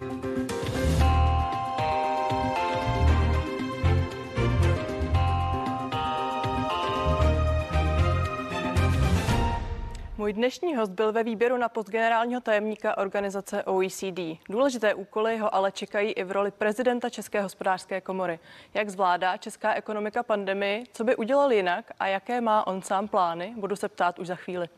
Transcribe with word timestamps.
Můj 0.00 0.08
dnešní 10.32 10.76
host 10.76 10.92
byl 10.92 11.12
ve 11.12 11.22
výběru 11.22 11.56
na 11.56 11.68
post 11.68 11.90
generálního 11.90 12.40
tajemníka 12.40 12.98
organizace 12.98 13.64
OECD. 13.64 14.20
Důležité 14.48 14.94
úkoly 14.94 15.38
ho 15.38 15.54
ale 15.54 15.72
čekají 15.72 16.12
i 16.12 16.24
v 16.24 16.30
roli 16.30 16.50
prezidenta 16.50 17.10
České 17.10 17.42
hospodářské 17.42 18.00
komory. 18.00 18.38
Jak 18.74 18.90
zvládá 18.90 19.36
česká 19.36 19.74
ekonomika 19.74 20.22
pandemii, 20.22 20.84
co 20.92 21.04
by 21.04 21.16
udělal 21.16 21.52
jinak 21.52 21.92
a 21.98 22.06
jaké 22.06 22.40
má 22.40 22.66
on 22.66 22.82
sám 22.82 23.08
plány, 23.08 23.54
budu 23.56 23.76
se 23.76 23.88
ptát 23.88 24.18
už 24.18 24.26
za 24.26 24.34
chvíli. 24.34 24.68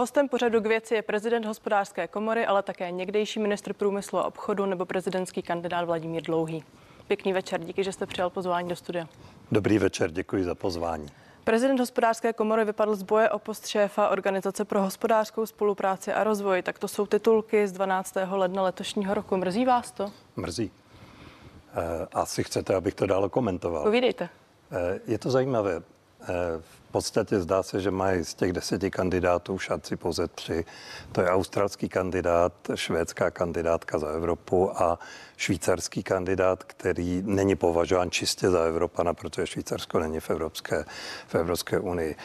Hostem 0.00 0.28
pořadu 0.28 0.60
k 0.60 0.66
věci 0.66 0.94
je 0.94 1.02
prezident 1.02 1.44
hospodářské 1.44 2.08
komory, 2.08 2.46
ale 2.46 2.62
také 2.62 2.90
někdejší 2.90 3.40
ministr 3.40 3.72
průmyslu 3.72 4.18
a 4.18 4.24
obchodu 4.24 4.66
nebo 4.66 4.86
prezidentský 4.86 5.42
kandidát 5.42 5.84
Vladimír 5.84 6.22
Dlouhý. 6.22 6.64
Pěkný 7.08 7.32
večer, 7.32 7.60
díky, 7.60 7.84
že 7.84 7.92
jste 7.92 8.06
přijal 8.06 8.30
pozvání 8.30 8.68
do 8.68 8.76
studia. 8.76 9.08
Dobrý 9.52 9.78
večer, 9.78 10.10
děkuji 10.10 10.44
za 10.44 10.54
pozvání. 10.54 11.08
Prezident 11.44 11.80
hospodářské 11.80 12.32
komory 12.32 12.64
vypadl 12.64 12.94
z 12.94 13.02
boje 13.02 13.30
o 13.30 13.38
post 13.38 13.66
šéfa 13.66 14.08
Organizace 14.08 14.64
pro 14.64 14.82
hospodářskou 14.82 15.46
spolupráci 15.46 16.12
a 16.12 16.24
rozvoj. 16.24 16.62
Tak 16.62 16.78
to 16.78 16.88
jsou 16.88 17.06
titulky 17.06 17.68
z 17.68 17.72
12. 17.72 18.16
ledna 18.30 18.62
letošního 18.62 19.14
roku. 19.14 19.36
Mrzí 19.36 19.64
vás 19.64 19.92
to? 19.92 20.12
Mrzí. 20.36 20.70
E, 21.74 22.06
asi 22.12 22.44
chcete, 22.44 22.74
abych 22.74 22.94
to 22.94 23.06
dále 23.06 23.28
komentoval. 23.28 23.82
Povídejte. 23.82 24.28
E, 24.72 25.00
je 25.06 25.18
to 25.18 25.30
zajímavé. 25.30 25.76
E, 25.76 25.82
v 26.90 26.92
podstatě 26.92 27.40
zdá 27.40 27.62
se, 27.62 27.80
že 27.80 27.90
mají 27.90 28.24
z 28.24 28.34
těch 28.34 28.52
deseti 28.52 28.90
kandidátů 28.90 29.58
šanci 29.58 29.96
pouze 29.96 30.28
tři. 30.28 30.64
To 31.12 31.20
je 31.20 31.30
australský 31.30 31.88
kandidát, 31.88 32.52
švédská 32.74 33.30
kandidátka 33.30 33.98
za 33.98 34.08
Evropu 34.08 34.82
a 34.82 34.98
švýcarský 35.36 36.02
kandidát, 36.02 36.64
který 36.64 37.22
není 37.26 37.56
považován 37.56 38.10
čistě 38.10 38.50
za 38.50 38.64
Evropana, 38.64 39.14
protože 39.14 39.46
Švýcarsko 39.46 39.98
není 39.98 40.20
v 40.20 40.30
Evropské, 40.30 40.84
v 41.28 41.34
Evropské 41.34 41.78
unii. 41.78 42.16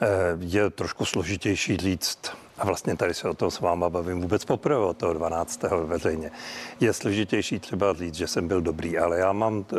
Eh, 0.00 0.06
je 0.38 0.70
trošku 0.70 1.04
složitější 1.04 1.76
říct, 1.76 2.32
a 2.58 2.66
vlastně 2.66 2.96
tady 2.96 3.14
se 3.14 3.28
o 3.28 3.34
tom 3.34 3.50
s 3.50 3.60
váma 3.60 3.90
bavím 3.90 4.20
vůbec 4.20 4.44
poprvé 4.44 4.76
od 4.76 4.96
toho 4.96 5.12
12. 5.12 5.62
veřejně. 5.84 6.30
Je 6.80 6.92
složitější 6.92 7.58
třeba 7.58 7.92
říct, 7.92 8.14
že 8.14 8.26
jsem 8.26 8.48
byl 8.48 8.60
dobrý, 8.60 8.98
ale 8.98 9.18
já 9.18 9.32
mám 9.32 9.64
eh, 9.72 9.76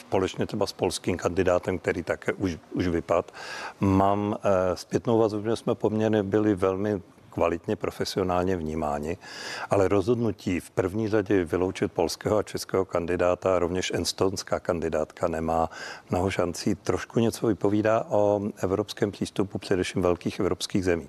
společně 0.00 0.46
třeba 0.46 0.66
s 0.66 0.72
polským 0.72 1.16
kandidátem, 1.16 1.78
který 1.78 2.02
také 2.02 2.32
už, 2.32 2.58
už 2.72 2.86
vypad, 2.86 3.32
mám 3.80 4.36
eh, 4.44 4.76
zpětnou 4.76 5.18
vazbu, 5.18 5.42
že 5.42 5.56
jsme 5.56 5.74
poměrně 5.74 6.22
byli 6.22 6.54
velmi 6.54 7.02
kvalitně 7.32 7.76
profesionálně 7.76 8.56
vnímáni, 8.56 9.16
ale 9.70 9.88
rozhodnutí 9.88 10.60
v 10.60 10.70
první 10.70 11.08
řadě 11.08 11.44
vyloučit 11.44 11.92
polského 11.92 12.38
a 12.38 12.42
českého 12.42 12.84
kandidáta, 12.84 13.58
rovněž 13.58 13.92
estonská 13.94 14.60
kandidátka 14.60 15.28
nemá 15.28 15.70
mnoho 16.10 16.30
šancí. 16.30 16.74
Trošku 16.74 17.20
něco 17.20 17.46
vypovídá 17.46 18.06
o 18.08 18.40
evropském 18.62 19.10
přístupu 19.10 19.58
především 19.58 20.02
velkých 20.02 20.40
evropských 20.40 20.84
zemí. 20.84 21.08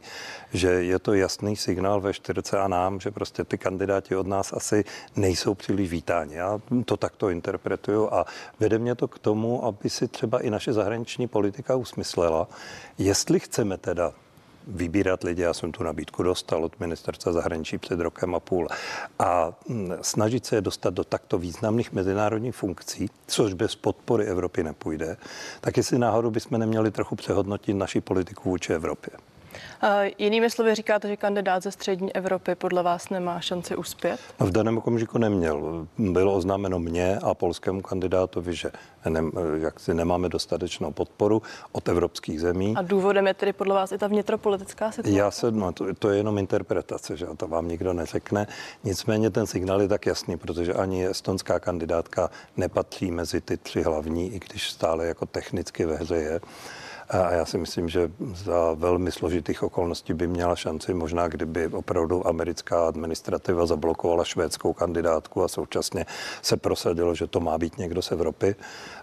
Že 0.53 0.69
je 0.69 0.99
to 0.99 1.13
jasný 1.13 1.55
signál 1.55 2.01
ve 2.01 2.13
40 2.13 2.57
a 2.57 2.67
nám, 2.67 2.99
že 2.99 3.11
prostě 3.11 3.43
ty 3.43 3.57
kandidáti 3.57 4.15
od 4.15 4.27
nás 4.27 4.53
asi 4.53 4.85
nejsou 5.15 5.53
příliš 5.53 5.89
vítáni. 5.89 6.35
Já 6.35 6.59
to 6.85 6.97
takto 6.97 7.29
interpretuju 7.29 8.09
a 8.11 8.25
vede 8.59 8.79
mě 8.79 8.95
to 8.95 9.07
k 9.07 9.19
tomu, 9.19 9.65
aby 9.65 9.89
si 9.89 10.07
třeba 10.07 10.39
i 10.39 10.49
naše 10.49 10.73
zahraniční 10.73 11.27
politika 11.27 11.75
usmyslela, 11.75 12.47
jestli 12.97 13.39
chceme 13.39 13.77
teda 13.77 14.13
vybírat 14.67 15.23
lidi. 15.23 15.41
Já 15.41 15.53
jsem 15.53 15.71
tu 15.71 15.83
nabídku 15.83 16.23
dostal 16.23 16.65
od 16.65 16.79
ministerstva 16.79 17.31
zahraničí 17.31 17.77
před 17.77 17.99
rokem 17.99 18.35
a 18.35 18.39
půl. 18.39 18.67
A 19.19 19.53
mm, 19.67 19.91
snažit 20.01 20.45
se 20.45 20.55
je 20.55 20.61
dostat 20.61 20.93
do 20.93 21.03
takto 21.03 21.37
významných 21.37 21.93
mezinárodních 21.93 22.55
funkcí, 22.55 23.09
což 23.27 23.53
bez 23.53 23.75
podpory 23.75 24.25
Evropy 24.25 24.63
nepůjde, 24.63 25.17
tak 25.61 25.77
jestli 25.77 25.99
náhodou 25.99 26.31
bychom 26.31 26.59
neměli 26.59 26.91
trochu 26.91 27.15
přehodnotit 27.15 27.75
naši 27.75 28.01
politiku 28.01 28.49
vůči 28.49 28.73
Evropě. 28.73 29.13
Jinými 30.17 30.49
slovy 30.49 30.75
říkáte, 30.75 31.07
že 31.07 31.17
kandidát 31.17 31.63
ze 31.63 31.71
střední 31.71 32.15
Evropy 32.15 32.55
podle 32.55 32.83
vás 32.83 33.09
nemá 33.09 33.39
šanci 33.39 33.75
uspět? 33.75 34.19
No 34.39 34.45
v 34.45 34.51
daném 34.51 34.77
okamžiku 34.77 35.17
neměl. 35.17 35.87
Bylo 35.97 36.33
oznámeno 36.33 36.79
mně 36.79 37.17
a 37.23 37.33
polskému 37.33 37.81
kandidátovi, 37.81 38.55
že 38.55 38.71
ne, 39.09 39.21
jak 39.61 39.79
si 39.79 39.93
nemáme 39.93 40.29
dostatečnou 40.29 40.91
podporu 40.91 41.41
od 41.71 41.89
evropských 41.89 42.41
zemí. 42.41 42.73
A 42.77 42.81
důvodem 42.81 43.27
je 43.27 43.33
tedy 43.33 43.53
podle 43.53 43.75
vás 43.75 43.91
i 43.91 43.97
ta 43.97 44.07
vnitropolitická 44.07 44.91
situace? 44.91 45.17
Já 45.17 45.31
se, 45.31 45.51
no, 45.51 45.71
to, 45.71 45.93
to 45.93 46.09
je 46.09 46.17
jenom 46.17 46.37
interpretace, 46.37 47.17
že 47.17 47.25
to 47.37 47.47
vám 47.47 47.67
nikdo 47.67 47.93
neřekne. 47.93 48.47
Nicméně 48.83 49.29
ten 49.29 49.47
signál 49.47 49.81
je 49.81 49.87
tak 49.87 50.05
jasný, 50.05 50.37
protože 50.37 50.73
ani 50.73 51.07
estonská 51.07 51.59
kandidátka 51.59 52.29
nepatří 52.57 53.11
mezi 53.11 53.41
ty 53.41 53.57
tři 53.57 53.81
hlavní, 53.81 54.33
i 54.33 54.39
když 54.39 54.71
stále 54.71 55.05
jako 55.05 55.25
technicky 55.25 55.85
ve 55.85 55.95
hře 55.95 56.15
je. 56.15 56.41
A 57.13 57.31
já 57.31 57.45
si 57.45 57.57
myslím, 57.57 57.89
že 57.89 58.11
za 58.33 58.73
velmi 58.73 59.11
složitých 59.11 59.63
okolností 59.63 60.13
by 60.13 60.27
měla 60.27 60.55
šanci, 60.55 60.93
možná 60.93 61.27
kdyby 61.27 61.67
opravdu 61.67 62.27
americká 62.27 62.87
administrativa 62.87 63.65
zablokovala 63.65 64.23
švédskou 64.23 64.73
kandidátku 64.73 65.43
a 65.43 65.47
současně 65.47 66.05
se 66.41 66.57
prosadilo, 66.57 67.15
že 67.15 67.27
to 67.27 67.39
má 67.39 67.57
být 67.57 67.77
někdo 67.77 68.01
z 68.01 68.11
Evropy, 68.11 68.55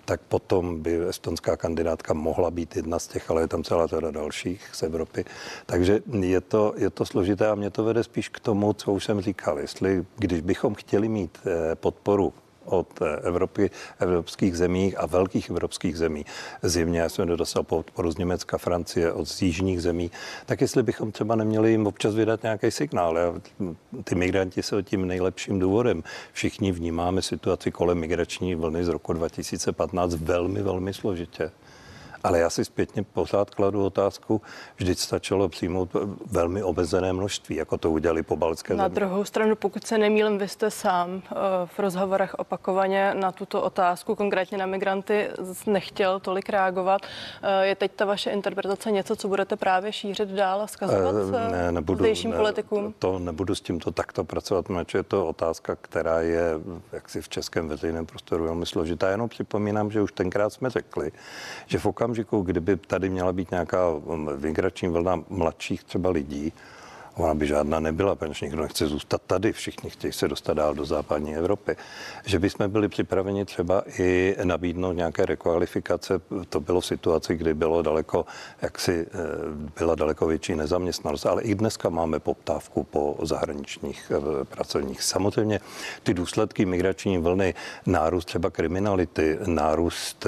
tak 0.05 0.21
potom 0.21 0.83
by 0.83 1.09
estonská 1.09 1.57
kandidátka 1.57 2.15
mohla 2.15 2.51
být 2.51 2.77
jedna 2.77 2.99
z 2.99 3.07
těch, 3.07 3.31
ale 3.31 3.43
je 3.43 3.49
tam 3.49 3.65
celá 3.65 3.87
řada 3.87 4.11
dalších 4.11 4.71
z 4.73 4.83
Evropy. 4.83 5.25
Takže 5.67 6.01
je 6.21 6.41
to, 6.41 6.75
je 6.77 6.91
to 6.91 7.07
složité 7.07 7.49
a 7.49 7.55
mě 7.55 7.71
to 7.71 7.85
vede 7.85 8.05
spíš 8.05 8.29
k 8.29 8.41
tomu, 8.41 8.73
co 8.73 8.93
už 8.93 9.05
jsem 9.05 9.21
říkal. 9.21 9.59
Jestli, 9.59 10.05
když 10.19 10.41
bychom 10.41 10.75
chtěli 10.75 11.09
mít 11.09 11.39
eh, 11.47 11.75
podporu 11.75 12.33
od 12.71 12.89
Evropy, 13.23 13.71
evropských 13.99 14.57
zemí 14.57 14.97
a 14.97 15.07
velkých 15.07 15.51
evropských 15.51 15.99
zemí. 15.99 16.27
Zjevně 16.63 17.09
jsem 17.09 17.29
nedostal 17.29 17.63
podporu 17.63 18.11
z 18.11 18.19
Německa, 18.19 18.59
Francie, 18.59 19.13
od 19.13 19.43
jižních 19.43 19.83
zemí. 19.83 20.11
Tak 20.47 20.61
jestli 20.61 20.83
bychom 20.83 21.13
třeba 21.13 21.35
neměli 21.35 21.71
jim 21.71 21.87
občas 21.87 22.15
vydat 22.15 22.43
nějaký 22.43 22.71
signál. 22.71 23.41
Ty 24.05 24.15
migranti 24.15 24.63
jsou 24.63 24.83
tím 24.83 25.07
nejlepším 25.07 25.59
důvodem. 25.59 26.03
Všichni 26.33 26.73
vnímáme 26.73 27.23
situaci 27.23 27.71
kolem 27.71 27.99
migrační 27.99 28.55
vlny 28.55 28.85
z 28.85 28.89
roku 28.89 29.13
2015 29.13 30.15
velmi, 30.15 30.63
velmi 30.63 30.95
složitě. 30.95 31.51
Ale 32.25 32.39
já 32.39 32.51
si 32.51 32.65
zpětně 32.65 33.03
pořád 33.03 33.51
kladu 33.51 33.85
otázku, 33.85 34.43
vždyť 34.77 34.99
stačilo 34.99 35.49
přijmout 35.49 35.91
velmi 36.27 36.63
obezené 36.63 37.13
množství, 37.13 37.57
jako 37.57 37.79
to 37.79 37.91
udělali 37.91 38.23
po 38.23 38.37
Balcké 38.37 38.75
Na 38.75 38.89
druhou 38.89 39.25
stranu, 39.25 39.57
pokud 39.57 39.87
se 39.87 39.99
nemýlím, 39.99 40.39
vy 40.39 40.49
jste 40.49 40.71
sám 40.71 41.23
eh, 41.25 41.35
v 41.67 41.79
rozhovorech 41.79 42.35
opakovaně 42.35 43.15
na 43.15 43.33
tuto 43.33 43.63
otázku, 43.63 44.15
konkrétně 44.15 44.59
na 44.59 44.67
migranty, 44.67 45.29
nechtěl 45.67 46.21
tolik 46.21 46.49
reagovat. 46.49 47.01
Eh, 47.43 47.67
je 47.67 47.75
teď 47.75 47.93
ta 47.97 48.05
vaše 48.05 48.31
interpretace 48.31 48.91
něco, 48.91 49.17
co 49.17 49.29
budete 49.29 49.57
právě 49.57 49.93
šířit 49.93 50.29
dál 50.29 50.63
a 50.63 50.67
zkazovat 50.67 51.15
eh, 51.35 51.51
ne, 51.51 51.73
nebudu, 51.73 51.99
zdejším 51.99 52.33
politikům? 52.33 52.95
To 52.99 53.19
nebudu 53.19 53.55
s 53.55 53.61
tímto 53.61 53.91
takto 53.91 54.25
pracovat, 54.25 54.67
protože 54.67 54.99
je 54.99 55.03
to 55.03 55.27
otázka, 55.27 55.77
která 55.77 56.21
je 56.21 56.61
jaksi 56.93 57.23
v 57.23 57.29
českém 57.29 57.69
veřejném 57.69 58.07
prostoru 58.07 58.45
velmi 58.45 58.67
složitá. 58.67 59.11
Jenom 59.11 59.29
připomínám, 59.29 59.91
že 59.91 60.03
už 60.03 60.13
tenkrát 60.13 60.53
jsme 60.53 60.71
řekli, 60.71 61.13
že 61.67 61.79
v 61.79 61.87
okamžiku, 61.87 62.10
okamžiku, 62.11 62.43
kdyby 62.43 62.77
tady 62.77 63.11
měla 63.11 63.33
být 63.33 63.51
nějaká 63.51 63.89
um, 63.89 64.31
migrační 64.41 64.89
vlna 64.89 65.25
mladších 65.29 65.85
třeba 65.85 66.11
lidí, 66.11 66.53
Ona 67.17 67.35
by 67.35 67.47
žádná 67.47 67.81
nebyla, 67.81 68.15
protože 68.15 68.47
nikdo 68.47 68.63
nechce 68.63 68.87
zůstat 68.87 69.23
tady, 69.27 69.53
všichni 69.53 69.91
chtějí 69.91 70.13
se 70.13 70.29
dostat 70.29 70.55
dál 70.55 70.75
do 70.75 70.85
západní 70.85 71.37
Evropy. 71.37 71.77
Že 72.25 72.39
by 72.39 72.51
jsme 72.51 72.69
byli 72.69 72.89
připraveni 72.89 73.45
třeba 73.45 73.83
i 73.99 74.37
nabídnout 74.45 74.93
nějaké 74.93 75.27
rekvalifikace, 75.27 76.21
to 76.49 76.61
bylo 76.61 76.81
v 76.81 76.87
situaci, 76.87 77.37
kdy 77.37 77.55
bylo 77.55 77.83
daleko, 77.83 78.27
jaksi 78.63 79.07
eh, 79.07 79.17
byla 79.79 79.95
daleko 79.95 80.27
větší 80.27 80.55
nezaměstnanost, 80.55 81.27
ale 81.27 81.43
i 81.43 81.55
dneska 81.55 81.89
máme 81.89 82.21
poptávku 82.21 82.85
po 82.85 83.17
zahraničních 83.23 84.13
eh, 84.15 84.45
pracovních. 84.45 85.03
Samozřejmě 85.03 85.61
ty 86.03 86.15
důsledky 86.15 86.67
migrační 86.67 87.19
vlny, 87.19 87.55
nárůst 87.87 88.25
třeba 88.25 88.51
kriminality, 88.51 89.39
nárůst 89.47 90.27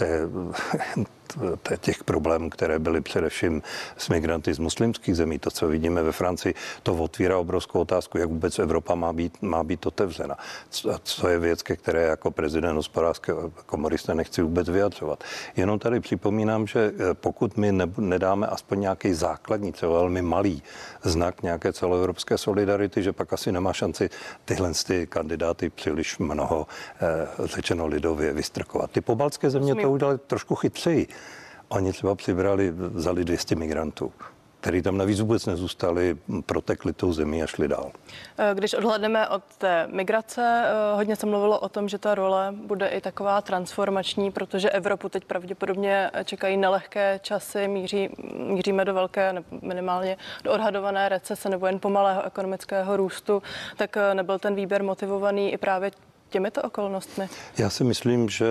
jaksi 0.00 1.04
té 1.62 1.76
těch 1.76 2.04
problémů, 2.04 2.50
které 2.50 2.78
byly 2.78 3.00
především 3.00 3.62
s 3.96 4.08
migranty 4.08 4.54
z 4.54 4.58
muslimských 4.58 5.16
zemí, 5.16 5.38
to, 5.38 5.50
co 5.50 5.68
vidíme 5.68 6.02
ve 6.02 6.12
Francii, 6.12 6.54
to 6.82 6.94
otvírá 6.94 7.38
obrovskou 7.38 7.80
otázku, 7.80 8.18
jak 8.18 8.28
vůbec 8.28 8.58
Evropa 8.58 8.94
má 8.94 9.12
být, 9.12 9.42
má 9.42 9.64
být 9.64 9.86
otevřena. 9.86 10.36
Co, 10.70 10.98
co 11.02 11.28
je 11.28 11.38
věc, 11.38 11.62
ke 11.62 11.76
které 11.76 12.02
jako 12.02 12.30
prezident 12.30 12.76
hospodářské 12.76 13.32
komory 13.66 13.98
se 13.98 14.14
nechci 14.14 14.42
vůbec 14.42 14.68
vyjadřovat. 14.68 15.24
Jenom 15.56 15.78
tady 15.78 16.00
připomínám, 16.00 16.66
že 16.66 16.92
eh, 16.98 17.14
pokud 17.14 17.56
my 17.56 17.72
ne, 17.72 17.86
nedáme 17.98 18.46
aspoň 18.46 18.80
nějaký 18.80 19.12
základní, 19.12 19.72
třeba 19.72 19.92
velmi 19.92 20.22
malý 20.22 20.62
znak 21.02 21.42
nějaké 21.42 21.72
celoevropské 21.72 22.38
solidarity, 22.38 23.02
že 23.02 23.12
pak 23.12 23.32
asi 23.32 23.52
nemá 23.52 23.72
šanci 23.72 24.10
tyhle 24.44 24.72
ty 24.86 25.06
kandidáty 25.06 25.70
příliš 25.70 26.18
mnoho 26.18 26.66
eh, 27.00 27.46
řečeno 27.46 27.86
lidově 27.86 28.32
vystrkovat. 28.32 28.90
Ty 28.90 29.00
pobaltské 29.00 29.50
země 29.50 29.74
to 29.74 29.87
udělali 29.90 30.18
trošku 30.18 30.54
chytřeji. 30.54 31.06
Oni 31.68 31.92
třeba 31.92 32.14
přibrali, 32.14 32.70
vzali 32.70 33.24
200 33.24 33.56
migrantů. 33.56 34.12
který 34.60 34.82
tam 34.82 34.96
navíc 34.96 35.20
vůbec 35.20 35.46
nezůstali, 35.46 36.16
protekli 36.46 36.92
tou 36.92 37.12
zemí 37.12 37.42
a 37.42 37.46
šli 37.46 37.68
dál. 37.68 37.92
Eh, 38.38 38.54
když 38.54 38.74
odhledneme 38.74 39.28
od 39.28 39.42
té 39.58 39.86
migrace, 39.90 40.64
eh, 40.64 40.96
hodně 40.96 41.16
se 41.16 41.26
mluvilo 41.26 41.58
o 41.58 41.68
tom, 41.68 41.88
že 41.88 41.98
ta 41.98 42.14
role 42.14 42.52
bude 42.52 42.88
i 42.88 43.00
taková 43.00 43.40
transformační, 43.40 44.30
protože 44.30 44.70
Evropu 44.70 45.08
teď 45.08 45.24
pravděpodobně 45.24 46.10
čekají 46.24 46.56
nelehké 46.56 47.20
časy, 47.22 47.68
míří, 47.68 48.08
míříme 48.36 48.84
do 48.84 48.94
velké, 48.94 49.34
minimálně 49.62 50.16
do 50.44 50.52
odhadované 50.52 51.08
recese 51.08 51.48
nebo 51.48 51.66
jen 51.66 51.80
pomalého 51.80 52.26
ekonomického 52.26 52.96
růstu, 52.96 53.42
tak 53.76 53.96
eh, 53.96 54.14
nebyl 54.14 54.38
ten 54.38 54.54
výběr 54.54 54.82
motivovaný 54.82 55.52
i 55.52 55.58
právě 55.58 55.90
těmito 56.28 56.62
okolnostmi? 56.62 57.28
Já 57.58 57.70
si 57.70 57.84
myslím, 57.84 58.28
že, 58.28 58.46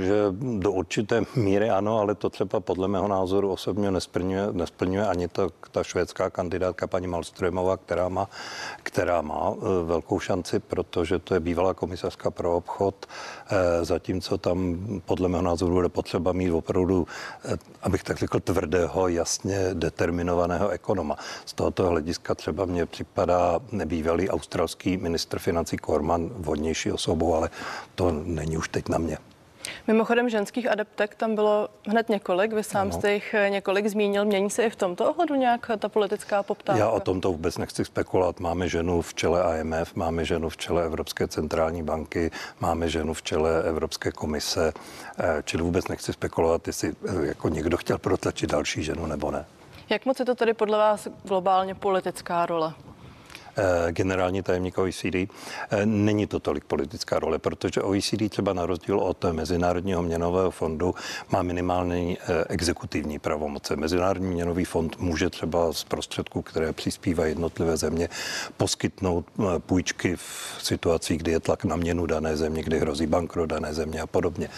že 0.00 0.14
do 0.58 0.72
určité 0.72 1.22
míry 1.36 1.70
ano, 1.70 1.98
ale 1.98 2.14
to 2.14 2.30
třeba 2.30 2.60
podle 2.60 2.88
mého 2.88 3.08
názoru 3.08 3.52
osobně 3.52 3.90
nesplňuje, 3.90 4.48
nesplňuje 4.52 5.06
ani 5.06 5.28
to, 5.28 5.50
ta 5.70 5.82
švédská 5.82 6.30
kandidátka 6.30 6.86
paní 6.86 7.06
Malströmová, 7.06 7.76
která 7.76 8.08
má, 8.08 8.28
která 8.82 9.22
má 9.22 9.52
e, 9.52 9.84
velkou 9.84 10.20
šanci, 10.20 10.58
protože 10.58 11.18
to 11.18 11.34
je 11.34 11.40
bývalá 11.40 11.74
komisařka 11.74 12.30
pro 12.30 12.56
obchod, 12.56 13.06
e, 13.50 13.84
zatímco 13.84 14.38
tam 14.38 14.78
podle 15.04 15.28
mého 15.28 15.42
názoru 15.42 15.74
bude 15.74 15.88
potřeba 15.88 16.32
mít 16.32 16.50
opravdu, 16.50 17.06
e, 17.44 17.56
abych 17.82 18.02
tak 18.02 18.18
řekl, 18.18 18.40
tvrdého, 18.40 19.08
jasně 19.08 19.58
determinovaného 19.72 20.68
ekonoma. 20.68 21.16
Z 21.46 21.52
tohoto 21.52 21.86
hlediska 21.86 22.34
třeba 22.34 22.64
mně 22.64 22.86
připadá 22.86 23.60
nebývalý 23.72 24.30
australský 24.30 24.96
ministr 24.96 25.38
financí 25.38 25.76
Korman 25.76 26.30
vhodnější 26.36 26.92
osoba 26.92 27.13
osobou, 27.14 27.34
ale 27.34 27.50
to 27.94 28.10
není 28.10 28.56
už 28.56 28.68
teď 28.68 28.88
na 28.88 28.98
mě. 28.98 29.18
Mimochodem 29.86 30.28
ženských 30.28 30.70
adeptek 30.70 31.14
tam 31.14 31.34
bylo 31.34 31.68
hned 31.88 32.08
několik, 32.08 32.52
vy 32.52 32.62
sám 32.62 32.86
ano. 32.86 32.92
jste 32.92 33.12
jich 33.12 33.34
eh, 33.34 33.50
několik 33.50 33.86
zmínil. 33.86 34.24
Mění 34.24 34.50
se 34.50 34.64
i 34.64 34.70
v 34.70 34.76
tomto 34.76 35.10
ohledu 35.10 35.34
nějak 35.34 35.70
ta 35.78 35.88
politická 35.88 36.42
poptávka? 36.42 36.80
Já 36.80 36.90
o 36.90 37.00
tomto 37.00 37.32
vůbec 37.32 37.58
nechci 37.58 37.84
spekulovat. 37.84 38.40
Máme 38.40 38.68
ženu 38.68 39.02
v 39.02 39.14
čele 39.14 39.60
IMF, 39.60 39.94
máme 39.94 40.24
ženu 40.24 40.48
v 40.48 40.56
čele 40.56 40.84
Evropské 40.84 41.28
centrální 41.28 41.82
banky, 41.82 42.30
máme 42.60 42.88
ženu 42.88 43.14
v 43.14 43.22
čele 43.22 43.62
Evropské 43.62 44.12
komise, 44.12 44.72
eh, 45.18 45.42
čili 45.44 45.62
vůbec 45.62 45.88
nechci 45.88 46.12
spekulovat, 46.12 46.66
jestli 46.66 46.92
eh, 46.92 47.26
jako 47.26 47.48
někdo 47.48 47.76
chtěl 47.76 47.98
protlačit 47.98 48.50
další 48.50 48.82
ženu 48.82 49.06
nebo 49.06 49.30
ne. 49.30 49.44
Jak 49.88 50.06
moc 50.06 50.20
je 50.20 50.24
to 50.24 50.34
tedy 50.34 50.54
podle 50.54 50.78
vás 50.78 51.08
globálně 51.24 51.74
politická 51.74 52.46
role? 52.46 52.74
Eh, 53.56 53.92
generální 53.92 54.42
tajemník 54.42 54.78
OECD. 54.78 55.14
Eh, 55.70 55.86
není 55.86 56.26
to 56.26 56.40
tolik 56.40 56.64
politická 56.64 57.18
role, 57.18 57.38
protože 57.38 57.82
OECD 57.82 58.28
třeba 58.28 58.52
na 58.52 58.66
rozdíl 58.66 58.98
od 58.98 59.24
Mezinárodního 59.32 60.02
měnového 60.02 60.50
fondu 60.50 60.94
má 61.30 61.42
minimální 61.42 62.18
eh, 62.20 62.44
exekutivní 62.48 63.18
pravomoce. 63.18 63.76
Mezinárodní 63.76 64.28
měnový 64.28 64.64
fond 64.64 64.98
může 64.98 65.30
třeba 65.30 65.72
z 65.72 65.84
prostředků, 65.84 66.42
které 66.42 66.72
přispívají 66.72 67.30
jednotlivé 67.30 67.76
země, 67.76 68.08
poskytnout 68.56 69.26
půjčky 69.58 70.16
v 70.16 70.58
situacích, 70.62 71.18
kdy 71.18 71.30
je 71.30 71.40
tlak 71.40 71.64
na 71.64 71.76
měnu 71.76 72.06
dané 72.06 72.36
země, 72.36 72.62
kdy 72.62 72.78
hrozí 72.78 73.06
bankrot 73.06 73.50
dané 73.50 73.74
země 73.74 74.00
a 74.00 74.06
podobně. 74.06 74.48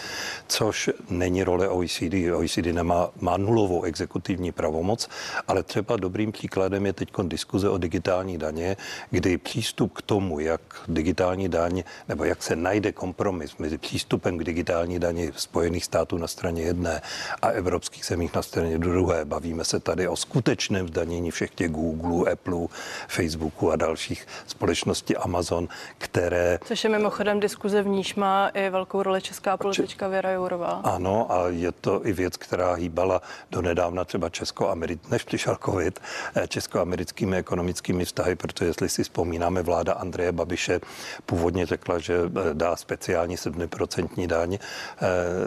Což 0.49 0.90
není 1.10 1.42
role 1.44 1.69
OECD. 1.69 2.32
OECD 2.34 2.66
nemá, 2.72 3.10
má 3.20 3.37
nulovou 3.37 3.82
exekutivní 3.82 4.52
pravomoc, 4.52 5.08
ale 5.49 5.62
třeba 5.62 5.96
dobrým 5.96 6.32
příkladem 6.32 6.87
je 6.87 6.92
teď 6.92 7.08
diskuze 7.22 7.69
o 7.69 7.78
digitální 7.78 8.38
daně, 8.38 8.76
kdy 9.10 9.38
přístup 9.38 9.92
k 9.92 10.02
tomu, 10.02 10.40
jak 10.40 10.60
digitální 10.88 11.48
daň, 11.48 11.82
nebo 12.08 12.24
jak 12.24 12.42
se 12.42 12.56
najde 12.56 12.92
kompromis 12.92 13.56
mezi 13.56 13.78
přístupem 13.78 14.38
k 14.38 14.44
digitální 14.44 14.98
dani 14.98 15.32
Spojených 15.36 15.84
států 15.84 16.18
na 16.18 16.26
straně 16.26 16.62
jedné 16.62 17.02
a 17.42 17.48
evropských 17.48 18.04
zemích 18.04 18.34
na 18.34 18.42
straně 18.42 18.78
druhé. 18.78 19.24
Bavíme 19.24 19.64
se 19.64 19.80
tady 19.80 20.08
o 20.08 20.16
skutečném 20.16 20.88
zdanění 20.88 21.30
všech 21.30 21.50
těch 21.50 21.70
Google, 21.70 22.32
Apple, 22.32 22.66
Facebooku 23.08 23.72
a 23.72 23.76
dalších 23.76 24.26
společností 24.46 25.16
Amazon, 25.16 25.68
které... 25.98 26.58
Což 26.64 26.84
je 26.84 26.90
mimochodem 26.90 27.40
diskuze, 27.40 27.82
v 27.82 27.86
níž 27.86 28.14
má 28.14 28.48
i 28.48 28.70
velkou 28.70 29.02
roli 29.02 29.20
česká 29.20 29.56
politička 29.56 30.08
Věra 30.08 30.30
Jourová. 30.30 30.80
Ano, 30.84 31.32
a 31.32 31.48
je 31.48 31.72
to 31.72 32.06
i 32.06 32.12
věc, 32.12 32.36
která 32.36 32.72
hýbala 32.72 33.22
do 33.50 33.62
nedávna 33.62 34.04
třeba 34.04 34.28
česko 34.28 34.76
než 35.10 35.24
přišel 35.24 35.56
covid, 35.64 36.00
eh, 36.34 36.48
česko-americkými 36.48 37.36
ekonomickými 37.36 38.04
vztahy, 38.04 38.34
protože 38.34 38.74
jestli 38.76 38.88
si 38.88 39.02
vzpomínáme, 39.02 39.62
vláda 39.62 39.93
Andreje 39.93 40.32
Babiše 40.32 40.81
původně 41.26 41.67
řekla, 41.67 41.99
že 41.99 42.14
eh, 42.25 42.55
dá 42.55 42.76
speciální 42.76 43.37
7% 43.37 44.26
daň, 44.26 44.58
eh, 44.58 45.06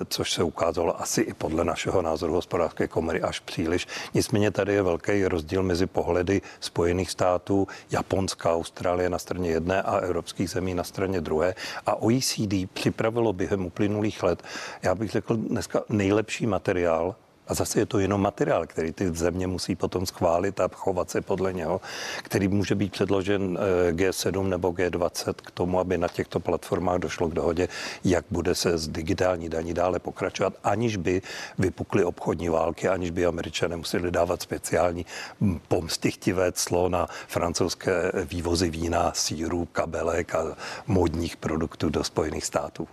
což 0.09 0.31
se 0.31 0.43
ukázalo 0.43 1.01
asi 1.01 1.21
i 1.21 1.33
podle 1.33 1.65
našeho 1.65 2.01
názoru 2.01 2.33
hospodářské 2.33 2.87
komory 2.87 3.21
až 3.21 3.39
příliš. 3.39 3.87
Nicméně 4.13 4.51
tady 4.51 4.73
je 4.73 4.81
velký 4.81 5.25
rozdíl 5.25 5.63
mezi 5.63 5.85
pohledy 5.85 6.41
Spojených 6.59 7.11
států, 7.11 7.67
Japonska, 7.91 8.53
Austrálie 8.53 9.09
na 9.09 9.19
straně 9.19 9.49
jedné 9.49 9.81
a 9.81 9.97
evropských 9.97 10.49
zemí 10.49 10.73
na 10.73 10.83
straně 10.83 11.21
druhé. 11.21 11.55
A 11.85 11.95
OECD 11.95 12.71
připravilo 12.73 13.33
během 13.33 13.65
uplynulých 13.65 14.23
let, 14.23 14.43
já 14.83 14.95
bych 14.95 15.11
řekl 15.11 15.35
dneska 15.35 15.81
nejlepší 15.89 16.47
materiál 16.47 17.15
a 17.49 17.53
zase 17.53 17.79
je 17.79 17.85
to 17.85 17.99
jenom 17.99 18.21
materiál, 18.21 18.67
který 18.67 18.91
ty 18.91 19.11
země 19.15 19.47
musí 19.47 19.75
potom 19.75 20.05
schválit 20.05 20.59
a 20.59 20.69
chovat 20.73 21.09
se 21.09 21.21
podle 21.21 21.53
něho, 21.53 21.81
který 22.23 22.47
může 22.47 22.75
být 22.75 22.91
předložen 22.91 23.57
eh, 23.89 23.91
G7 23.91 24.47
nebo 24.47 24.71
G20 24.71 25.33
k 25.33 25.51
tomu, 25.51 25.79
aby 25.79 25.97
na 25.97 26.07
těchto 26.07 26.39
platformách 26.39 26.99
došlo 26.99 27.27
k 27.27 27.33
dohodě, 27.33 27.67
jak 28.03 28.25
bude 28.31 28.55
se 28.55 28.77
z 28.77 28.87
digitální 28.87 29.49
daní 29.49 29.73
dále 29.73 29.99
pokračovat, 29.99 30.53
aniž 30.63 30.97
by 30.97 31.21
vypukly 31.57 32.03
obchodní 32.03 32.49
války, 32.49 32.87
aniž 32.87 33.09
by 33.09 33.25
američané 33.25 33.75
museli 33.75 34.11
dávat 34.11 34.41
speciální 34.41 35.05
hm, 35.41 35.59
pomstychtivé 35.67 36.51
clo 36.51 36.89
na 36.89 37.07
francouzské 37.27 38.11
vývozy 38.25 38.69
vína, 38.69 39.11
síru, 39.15 39.65
kabelek 39.65 40.35
a 40.35 40.55
modních 40.87 41.37
produktů 41.37 41.89
do 41.89 42.03
Spojených 42.03 42.45
států. 42.45 42.87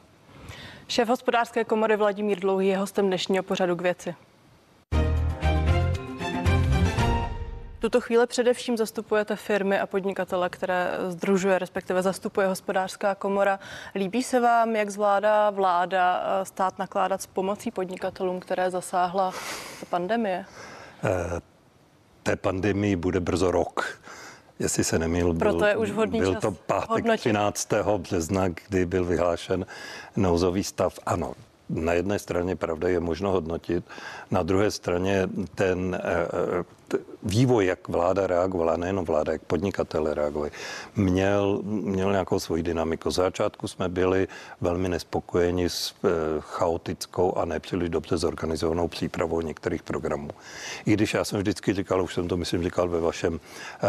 Šéf 0.89 1.09
hospodářské 1.09 1.65
komory 1.65 1.97
Vladimír 1.97 2.41
Dlouhý 2.41 2.69
je 2.69 2.79
hostem 2.79 3.07
dnešního 3.07 3.43
pořadu 3.43 3.77
k 3.77 3.81
věci. 3.81 4.15
Tuto 7.79 8.01
chvíli 8.01 8.27
především 8.27 8.77
zastupujete 8.77 9.37
firmy 9.37 9.81
a 9.81 9.87
podnikatele, 9.87 10.49
které 10.49 10.91
združuje, 11.09 11.59
respektive 11.59 12.03
zastupuje 12.03 12.47
hospodářská 12.47 13.15
komora. 13.15 13.59
Líbí 13.95 14.23
se 14.23 14.41
vám, 14.41 14.77
jak 14.77 14.91
zvládá 14.91 15.51
vláda 15.51 16.23
eh, 16.25 16.45
stát 16.45 16.79
nakládat 16.79 17.23
s 17.23 17.27
pomocí 17.27 17.71
podnikatelům, 17.71 18.41
které 18.41 18.71
zasáhla 18.71 19.33
pandemie? 19.91 20.45
Eh, 21.05 21.41
té 22.23 22.37
pandemii 22.37 22.97
bude 22.97 23.21
brzo 23.21 23.51
rok. 23.51 23.99
Jestli 24.59 24.85
se 24.85 24.99
nemýl, 24.99 25.33
byl, 25.33 25.51
Proto 25.51 25.65
je 25.65 25.77
už 25.77 25.91
vhodný 25.91 26.21
byl 26.21 26.33
čas 26.33 26.43
to 26.43 26.51
pátek 26.51 26.91
hodnotit. 26.91 27.21
13. 27.21 27.69
března, 27.99 28.49
kdy 28.49 28.87
byl 28.87 29.05
vyhlášen 29.05 29.67
nouzový 30.17 30.65
stav. 30.65 30.99
Ano, 31.07 31.33
na 31.69 31.93
jedné 31.93 32.19
straně 32.19 32.57
pravda 32.57 32.89
je 32.89 33.01
možno 33.01 33.31
hodnotit, 33.31 33.85
na 34.31 34.43
druhé 34.43 34.71
straně 34.71 35.29
ten 35.55 35.95
eh, 35.95 36.65
vývoj, 37.23 37.67
jak 37.67 37.89
vláda 37.89 38.27
reagovala, 38.27 38.77
nejenom 38.77 39.05
vláda, 39.05 39.33
jak 39.33 39.43
podnikatele 39.43 40.15
reagovali, 40.15 40.51
měl, 40.97 41.61
měl 41.65 42.11
nějakou 42.11 42.41
svoji 42.41 42.63
dynamiku. 42.63 43.11
Z 43.11 43.15
začátku 43.15 43.69
jsme 43.69 43.89
byli 43.89 44.29
velmi 44.61 44.89
nespokojeni 44.89 45.71
s 45.71 45.91
e, 45.91 46.09
chaotickou 46.41 47.39
a 47.39 47.45
nepříliš 47.45 47.89
dobře 47.89 48.17
zorganizovanou 48.17 48.89
přípravou 48.89 49.41
některých 49.41 49.83
programů. 49.83 50.31
I 50.87 50.93
když 50.93 51.15
já 51.15 51.25
jsem 51.25 51.39
vždycky 51.39 51.75
říkal, 51.75 52.03
už 52.03 52.15
jsem 52.15 52.29
to 52.29 52.37
myslím 52.37 52.63
říkal 52.63 52.89
ve 52.89 53.01
vašem 53.01 53.41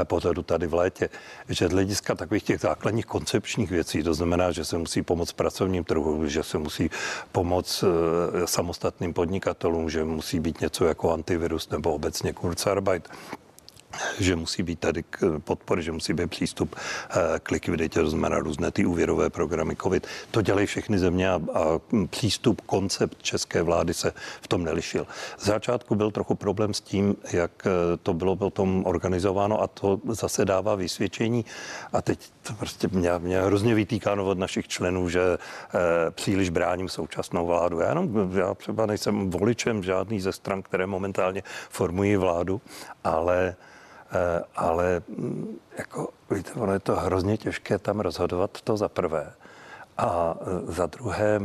e, 0.02 0.06
pořadu 0.06 0.44
tady 0.44 0.68
v 0.68 0.74
létě, 0.74 1.10
že 1.50 1.68
z 1.68 1.72
hlediska 1.72 2.16
takových 2.16 2.44
těch 2.44 2.60
základních 2.60 3.06
koncepčních 3.06 3.72
věcí, 3.72 4.04
to 4.04 4.14
znamená, 4.14 4.52
že 4.52 4.66
se 4.66 4.78
musí 4.78 5.02
pomoct 5.02 5.32
pracovním 5.32 5.84
trhu, 5.84 6.28
že 6.28 6.44
se 6.44 6.58
musí 6.58 6.90
pomoct 7.32 7.84
e, 7.84 8.48
samostatným 8.48 9.14
podnikatelům, 9.14 9.90
že 9.90 10.04
musí 10.04 10.40
být 10.40 10.62
něco 10.62 10.86
jako 10.86 11.14
antivirus 11.14 11.70
nebo 11.70 11.94
obecně 11.94 12.34
Kurzarbeit, 12.34 12.87
Arbeit. 12.88 13.10
Že 14.20 14.36
musí 14.36 14.64
být 14.64 14.80
tady 14.80 15.04
podpory, 15.40 15.84
že 15.84 15.92
musí 15.92 16.14
být 16.14 16.30
přístup 16.30 16.76
eh, 16.76 17.16
k 17.44 17.52
likviditě, 17.52 18.00
to 18.00 18.10
znamená 18.10 18.40
různé 18.40 18.72
ty 18.72 18.86
úvěrové 18.86 19.30
programy 19.30 19.76
COVID. 19.76 20.08
To 20.32 20.42
dělají 20.42 20.68
všechny 20.68 21.00
země 21.00 21.30
a, 21.30 21.36
a 21.36 21.40
přístup, 22.10 22.62
koncept 22.62 23.18
české 23.22 23.62
vlády 23.62 23.94
se 23.94 24.14
v 24.42 24.48
tom 24.48 24.64
nelišil. 24.64 25.08
Z 25.38 25.46
začátku 25.46 25.96
byl 25.96 26.12
trochu 26.12 26.36
problém 26.36 26.74
s 26.74 26.82
tím, 26.82 27.16
jak 27.32 27.52
eh, 27.66 27.98
to 28.04 28.14
bylo 28.14 28.36
potom 28.36 28.84
organizováno 28.86 29.62
a 29.62 29.68
to 29.68 30.00
zase 30.10 30.46
dává 30.46 30.76
vysvědčení 30.76 31.46
a 31.94 32.02
teď 32.02 32.20
to 32.48 32.54
prostě 32.54 32.88
mě, 32.92 33.12
mě 33.18 33.42
hrozně 33.42 33.76
vytýkáno 33.76 34.26
od 34.26 34.38
našich 34.38 34.68
členů, 34.68 35.10
že 35.10 35.22
e, 35.22 35.38
příliš 36.12 36.50
bráním 36.50 36.90
současnou 36.90 37.46
vládu. 37.46 37.80
Já, 37.80 37.90
jenom, 37.90 38.32
já 38.38 38.54
třeba 38.54 38.86
nejsem 38.86 39.30
voličem 39.30 39.84
žádný 39.84 40.22
ze 40.22 40.32
stran, 40.32 40.62
které 40.62 40.88
momentálně 40.88 41.44
formují 41.70 42.16
vládu, 42.16 42.62
ale 43.04 43.38
Eh, 43.48 43.56
ale 44.56 45.02
mm, 45.08 45.58
jako, 45.78 46.10
víte, 46.32 46.52
ono 46.54 46.74
je 46.74 46.80
to 46.80 46.96
hrozně 46.96 47.38
těžké 47.38 47.78
tam 47.80 48.00
rozhodovat 48.00 48.62
to 48.62 48.78
za 48.78 48.90
prvé. 48.90 49.32
A 49.98 50.36
eh, 50.42 50.72
za 50.72 50.86
druhé, 50.86 51.40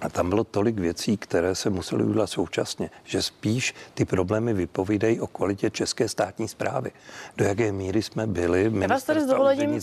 A 0.00 0.08
tam 0.08 0.28
bylo 0.28 0.44
tolik 0.44 0.78
věcí, 0.78 1.16
které 1.16 1.54
se 1.54 1.70
musely 1.70 2.04
udělat 2.04 2.26
současně, 2.26 2.90
že 3.04 3.22
spíš 3.22 3.74
ty 3.94 4.04
problémy 4.04 4.52
vypovídají 4.52 5.20
o 5.20 5.26
kvalitě 5.26 5.70
české 5.70 6.08
státní 6.08 6.48
zprávy. 6.48 6.92
Do 7.36 7.44
jaké 7.44 7.72
míry 7.72 8.02
jsme 8.02 8.26
byli, 8.26 8.70
dovolením 9.26 9.80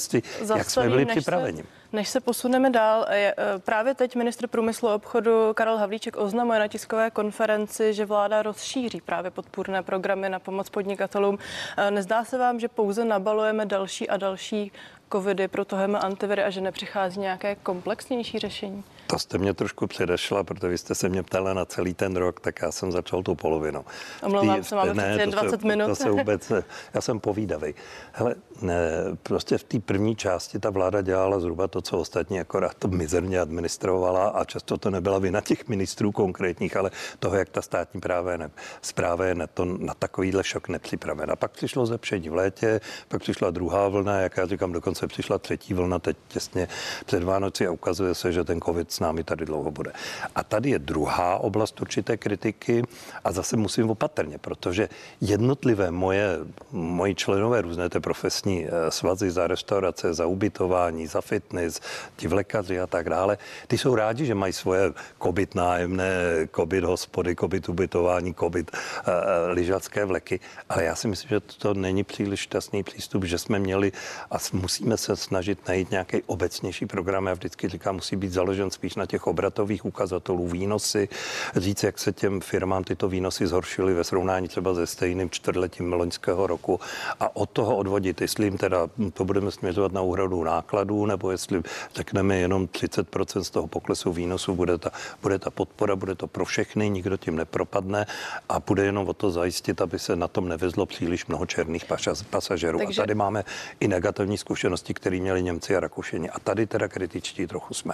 jak 0.58 0.70
jsme 0.70 0.90
byli 0.90 1.06
připraveni. 1.06 1.62
Se, 1.62 1.68
než 1.94 2.10
se 2.10 2.20
posuneme 2.20 2.70
dál, 2.70 3.06
je, 3.12 3.36
e, 3.38 3.60
právě 3.60 3.94
teď 3.94 4.16
ministr 4.16 4.48
průmyslu 4.48 4.90
a 4.90 4.96
obchodu 4.96 5.54
Karel 5.54 5.78
Havlíček 5.78 6.18
oznamuje 6.18 6.60
na 6.60 6.68
tiskové 6.68 7.12
konferenci, 7.12 7.94
že 7.94 8.06
vláda 8.06 8.42
rozšíří 8.42 9.02
právě 9.02 9.32
podpůrné 9.32 9.84
programy 9.84 10.30
na 10.30 10.40
pomoc 10.40 10.70
podnikatelům. 10.70 11.40
E, 11.78 11.92
nezdá 11.92 12.24
se 12.24 12.38
vám, 12.38 12.60
že 12.60 12.68
pouze 12.68 13.06
nabalujeme 13.06 13.66
další 13.66 14.10
a 14.10 14.18
další 14.18 14.72
covidy, 15.12 15.48
protoheme 15.48 16.00
antiviry 16.00 16.44
a 16.44 16.50
že 16.50 16.62
nepřichází 16.62 17.20
nějaké 17.20 17.56
komplexnější 17.56 18.40
řešení? 18.40 18.84
To 19.08 19.20
jste 19.20 19.38
mě 19.38 19.54
trošku 19.54 19.88
předešla, 19.88 20.44
protože 20.44 20.68
vy 20.68 20.78
jste 20.78 20.96
se 20.96 21.10
mě 21.10 21.24
ptala 21.24 21.54
na 21.54 21.66
celý 21.66 21.94
ten 21.94 22.16
rok, 22.16 22.40
tak 22.40 22.62
já 22.62 22.72
jsem 22.72 22.92
začal 22.92 23.24
tu 23.24 23.36
polovinu. 23.36 23.86
Omlouvám 24.24 24.64
se, 24.64 24.76
máme 24.76 24.94
ne, 24.94 25.28
20 25.28 25.62
se, 25.62 25.68
minut. 25.68 25.88
To 25.88 25.96
se 25.96 26.10
vůbec, 26.12 26.52
já 26.94 27.02
jsem 27.02 27.20
povídavý. 27.20 27.76
Hele, 28.12 28.36
ne, 28.62 28.78
prostě 29.24 29.58
v 29.58 29.64
té 29.64 29.80
první 29.80 30.16
části 30.16 30.60
ta 30.60 30.70
vláda 30.70 31.02
dělala 31.02 31.40
zhruba 31.40 31.68
to, 31.68 31.82
co 31.82 31.98
ostatní, 31.98 32.40
akorát 32.40 32.74
to 32.74 32.88
mizerně 32.88 33.40
administrovala 33.40 34.28
a 34.28 34.46
často 34.46 34.78
to 34.78 34.90
nebyla 34.90 35.20
vina 35.20 35.42
těch 35.42 35.68
ministrů 35.68 36.12
konkrétních, 36.12 36.78
ale 36.78 36.92
toho, 37.20 37.36
jak 37.36 37.50
ta 37.50 37.62
státní 37.62 38.02
práva 38.02 38.32
je, 38.32 38.38
ne, 38.38 38.50
zpráva 38.82 39.26
je 39.26 39.36
na, 39.36 39.48
to, 39.48 39.66
na 39.66 39.94
takovýhle 39.94 40.44
šok 40.44 40.70
nepřipravena. 40.70 41.36
Pak 41.36 41.52
přišlo 41.52 41.86
zepšení 41.86 42.30
v 42.30 42.34
létě, 42.34 42.82
pak 43.08 43.22
přišla 43.22 43.52
druhá 43.52 43.88
vlna, 43.88 44.20
jak 44.20 44.38
já 44.38 44.46
říkám, 44.46 44.72
dokonce 44.72 45.08
přišla 45.08 45.38
třetí 45.38 45.74
vlna 45.74 46.00
teď 46.00 46.18
těsně 46.28 46.68
před 47.06 47.24
Vánoci 47.24 47.68
a 47.68 47.72
ukazuje 47.72 48.16
se, 48.16 48.32
že 48.32 48.44
ten 48.44 48.62
covid 48.62 48.92
s 48.98 49.00
námi 49.00 49.24
tady 49.24 49.46
dlouho 49.46 49.72
bude. 49.72 49.94
A 50.36 50.44
tady 50.44 50.70
je 50.70 50.80
druhá 50.80 51.38
oblast 51.38 51.82
určité 51.82 52.18
kritiky 52.18 52.82
a 53.24 53.32
zase 53.32 53.58
musím 53.58 53.90
opatrně, 53.90 54.38
protože 54.38 54.90
jednotlivé 55.22 55.92
moje, 55.92 56.38
moji 56.72 57.16
členové 57.16 57.62
různé 57.62 57.90
té 57.90 58.00
profesní 58.00 58.66
eh, 58.66 58.92
svazy 58.92 59.32
za 59.32 59.48
restaurace, 59.48 60.14
za 60.14 60.26
ubytování, 60.26 61.08
za 61.08 61.22
fitness, 61.22 61.82
ti 62.16 62.28
vlekaři 62.28 62.80
a 62.80 62.88
tak 62.88 63.10
dále, 63.10 63.38
ty 63.68 63.78
jsou 63.78 63.96
rádi, 63.96 64.26
že 64.26 64.36
mají 64.36 64.54
svoje 64.54 64.94
kobit 65.18 65.56
nájemné, 65.56 66.48
kobit 66.52 66.84
hospody, 66.84 67.36
kobit 67.36 67.70
ubytování, 67.70 68.34
kobit 68.34 68.72
uh, 68.72 69.14
lyžacké 69.54 70.06
vleky, 70.06 70.40
ale 70.70 70.84
já 70.84 70.96
si 70.96 71.08
myslím, 71.08 71.30
že 71.30 71.40
to 71.40 71.74
není 71.74 72.04
příliš 72.04 72.40
šťastný 72.40 72.84
přístup, 72.84 73.24
že 73.24 73.38
jsme 73.38 73.60
měli 73.60 73.92
a 74.32 74.36
musíme 74.54 74.98
se 74.98 75.16
snažit 75.16 75.68
najít 75.68 75.92
nějaký 75.92 76.24
obecnější 76.26 76.86
program. 76.86 77.28
Já 77.28 77.34
vždycky 77.34 77.70
říkám, 77.70 77.96
musí 77.96 78.16
být 78.16 78.32
založen 78.32 78.72
spíš 78.72 78.87
na 78.96 79.06
těch 79.06 79.28
obratových 79.28 79.86
ukazatelů 79.86 80.48
výnosy, 80.48 81.10
říct, 81.56 81.84
jak 81.84 82.00
se 82.00 82.12
těm 82.12 82.42
firmám 82.42 82.84
tyto 82.84 83.10
výnosy 83.10 83.48
zhoršily 83.48 83.94
ve 83.94 84.04
srovnání 84.04 84.48
třeba 84.48 84.76
se 84.76 84.88
stejným 84.88 85.30
čtvrtletím 85.30 85.94
loňského 85.94 86.48
roku 86.48 86.80
a 87.20 87.36
od 87.36 87.50
toho 87.50 87.78
odvodit, 87.78 88.22
jestli 88.22 88.46
jim 88.46 88.58
teda 88.58 88.88
to 89.14 89.26
budeme 89.26 89.52
směřovat 89.52 89.92
na 89.92 90.02
úhradu 90.02 90.44
nákladů, 90.44 91.06
nebo 91.06 91.32
jestli 91.32 91.62
řekneme 91.96 92.38
jenom 92.38 92.68
30% 92.68 93.42
z 93.42 93.50
toho 93.50 93.68
poklesu 93.68 94.12
výnosu 94.12 94.56
bude 94.56 94.78
ta, 94.78 94.92
bude 95.22 95.40
ta 95.40 95.50
podpora, 95.50 95.96
bude 95.96 96.16
to 96.16 96.28
pro 96.28 96.46
všechny, 96.46 96.90
nikdo 96.90 97.18
tím 97.18 97.36
nepropadne 97.36 98.06
a 98.50 98.60
bude 98.60 98.86
jenom 98.86 99.08
o 99.10 99.14
to 99.14 99.32
zajistit, 99.32 99.82
aby 99.82 100.00
se 100.00 100.16
na 100.16 100.28
tom 100.28 100.48
nevezlo 100.48 100.86
příliš 100.86 101.26
mnoho 101.26 101.46
černých 101.46 101.86
pasažerů. 102.30 102.80
Takže... 102.80 103.02
A 103.02 103.04
tady 103.04 103.16
máme 103.16 103.44
i 103.80 103.88
negativní 103.88 104.38
zkušenosti, 104.38 104.94
které 104.94 105.20
měli 105.20 105.44
Němci 105.44 105.76
a 105.76 105.80
Rakušeni. 105.80 106.30
A 106.30 106.40
tady 106.40 106.68
teda 106.68 106.88
kritičtí 106.88 107.48
trochu 107.48 107.74
jsme. 107.74 107.94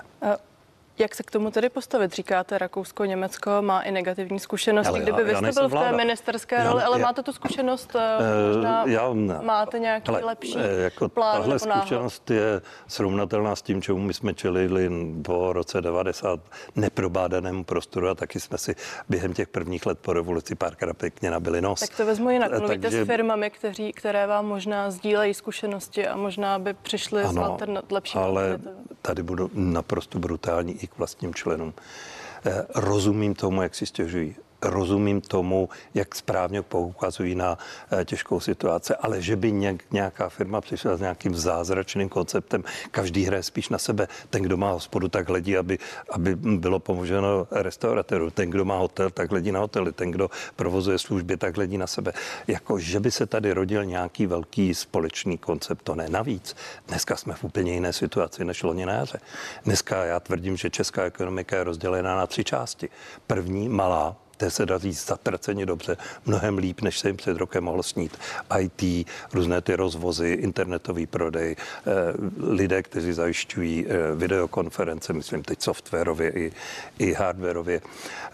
Jak 0.99 1.15
se 1.15 1.23
k 1.23 1.31
tomu 1.31 1.51
tedy 1.51 1.69
postavit? 1.69 2.13
Říkáte, 2.13 2.57
Rakousko, 2.57 3.05
Německo 3.05 3.51
má 3.61 3.81
i 3.81 3.91
negativní 3.91 4.39
zkušenosti. 4.39 4.89
Ale 4.89 4.99
Kdyby 4.99 5.21
já, 5.21 5.39
vy 5.39 5.51
jste 5.51 5.61
byl 5.61 5.69
vláda. 5.69 5.87
v 5.87 5.91
té 5.91 5.97
ministerské 5.97 6.55
já, 6.55 6.71
roli, 6.71 6.83
ale 6.83 6.99
já, 6.99 7.05
máte 7.05 7.23
tu 7.23 7.31
zkušenost, 7.31 7.95
uh, 7.95 8.55
možná 8.55 8.83
já, 8.87 9.13
ne. 9.13 9.39
máte 9.41 9.79
nějaký 9.79 10.09
ale, 10.09 10.19
lepší 10.23 10.57
eh, 10.57 10.81
jako 10.81 11.09
plán 11.09 11.37
Tahle 11.37 11.59
zkušenost 11.59 12.31
je 12.31 12.61
srovnatelná 12.87 13.55
s 13.55 13.61
tím, 13.61 13.81
čemu 13.81 13.99
my 13.99 14.13
jsme 14.13 14.33
čelili 14.33 14.89
po 15.21 15.53
roce 15.53 15.81
90 15.81 16.39
neprobádanému 16.75 17.63
prostoru 17.63 18.09
a 18.09 18.15
taky 18.15 18.39
jsme 18.39 18.57
si 18.57 18.75
během 19.09 19.33
těch 19.33 19.47
prvních 19.47 19.85
let 19.85 19.99
po 20.01 20.13
revoluci 20.13 20.55
párkrát 20.55 20.97
pěkně 20.97 21.31
nabili 21.31 21.61
nos. 21.61 21.79
Tak 21.79 21.97
to 21.97 22.05
vezmu 22.05 22.29
jinak. 22.29 22.51
Mluvíte 22.51 22.79
Takže... 22.79 23.03
s 23.03 23.07
firmami, 23.07 23.49
kteří, 23.49 23.93
které 23.93 24.27
vám 24.27 24.45
možná 24.45 24.91
sdílejí 24.91 25.33
zkušenosti 25.33 26.07
a 26.07 26.17
možná 26.17 26.59
by 26.59 26.73
přišli 26.73 27.23
ano, 27.23 27.33
s 27.33 27.45
alternat, 27.45 27.91
lepší 27.91 28.17
ale 28.17 28.59
tady 29.01 29.23
budu 29.23 29.51
naprosto 29.53 30.19
brutální 30.19 30.82
i 30.83 30.87
k 30.87 30.97
vlastním 30.97 31.33
členům. 31.33 31.73
Eh, 32.45 32.65
rozumím 32.75 33.35
tomu, 33.35 33.61
jak 33.61 33.75
si 33.75 33.85
stěžují 33.85 34.35
rozumím 34.65 35.21
tomu, 35.21 35.69
jak 35.93 36.15
správně 36.15 36.61
poukazují 36.61 37.35
na 37.35 37.57
eh, 37.91 38.05
těžkou 38.05 38.39
situaci, 38.39 38.93
ale 38.95 39.21
že 39.21 39.35
by 39.35 39.51
nějaká 39.91 40.29
firma 40.29 40.61
přišla 40.61 40.97
s 40.97 40.99
nějakým 40.99 41.35
zázračným 41.35 42.09
konceptem, 42.09 42.63
každý 42.91 43.23
hraje 43.25 43.43
spíš 43.43 43.69
na 43.69 43.77
sebe. 43.77 44.07
Ten, 44.29 44.43
kdo 44.43 44.57
má 44.57 44.71
hospodu, 44.71 45.09
tak 45.09 45.29
hledí, 45.29 45.57
aby, 45.57 45.79
aby 46.09 46.35
bylo 46.35 46.79
pomoženo 46.79 47.47
restauratéru. 47.51 48.31
Ten, 48.31 48.49
kdo 48.49 48.65
má 48.65 48.77
hotel, 48.77 49.09
tak 49.09 49.31
hledí 49.31 49.51
na 49.51 49.59
hotely. 49.59 49.91
Ten, 49.91 50.11
kdo 50.11 50.29
provozuje 50.55 50.99
služby, 50.99 51.37
tak 51.37 51.55
hledí 51.55 51.77
na 51.77 51.87
sebe. 51.87 52.13
Jako, 52.47 52.79
že 52.79 52.99
by 52.99 53.11
se 53.11 53.25
tady 53.25 53.53
rodil 53.53 53.85
nějaký 53.85 54.25
velký 54.25 54.73
společný 54.73 55.37
koncept, 55.37 55.83
to 55.83 55.95
ne. 55.95 56.09
Navíc, 56.09 56.55
dneska 56.87 57.15
jsme 57.15 57.33
v 57.33 57.43
úplně 57.43 57.73
jiné 57.73 57.93
situaci 57.93 58.45
než 58.45 58.63
loni 58.63 58.85
na 58.85 58.93
jaře. 58.93 59.19
Dneska 59.65 60.03
já 60.03 60.19
tvrdím, 60.19 60.57
že 60.57 60.69
česká 60.69 61.03
ekonomika 61.03 61.55
je 61.55 61.63
rozdělená 61.63 62.15
na 62.15 62.27
tři 62.27 62.43
části. 62.43 62.89
První, 63.27 63.69
malá, 63.69 64.15
té 64.37 64.49
se 64.49 64.65
daří 64.65 64.93
zatraceně 64.93 65.65
dobře, 65.65 65.97
mnohem 66.25 66.57
líp, 66.57 66.81
než 66.81 66.99
se 66.99 67.09
jim 67.09 67.17
před 67.17 67.37
rokem 67.37 67.63
mohlo 67.63 67.83
snít. 67.83 68.17
IT, 68.59 69.07
různé 69.33 69.61
ty 69.61 69.75
rozvozy, 69.75 70.29
internetový 70.29 71.05
prodej, 71.05 71.55
eh, 71.55 71.91
lidé, 72.37 72.83
kteří 72.83 73.13
zajišťují 73.13 73.85
eh, 73.87 74.15
videokonference, 74.15 75.13
myslím 75.13 75.43
teď 75.43 75.61
softwarově 75.61 76.29
i, 76.29 76.51
i 76.99 77.13
hardwarově. 77.13 77.81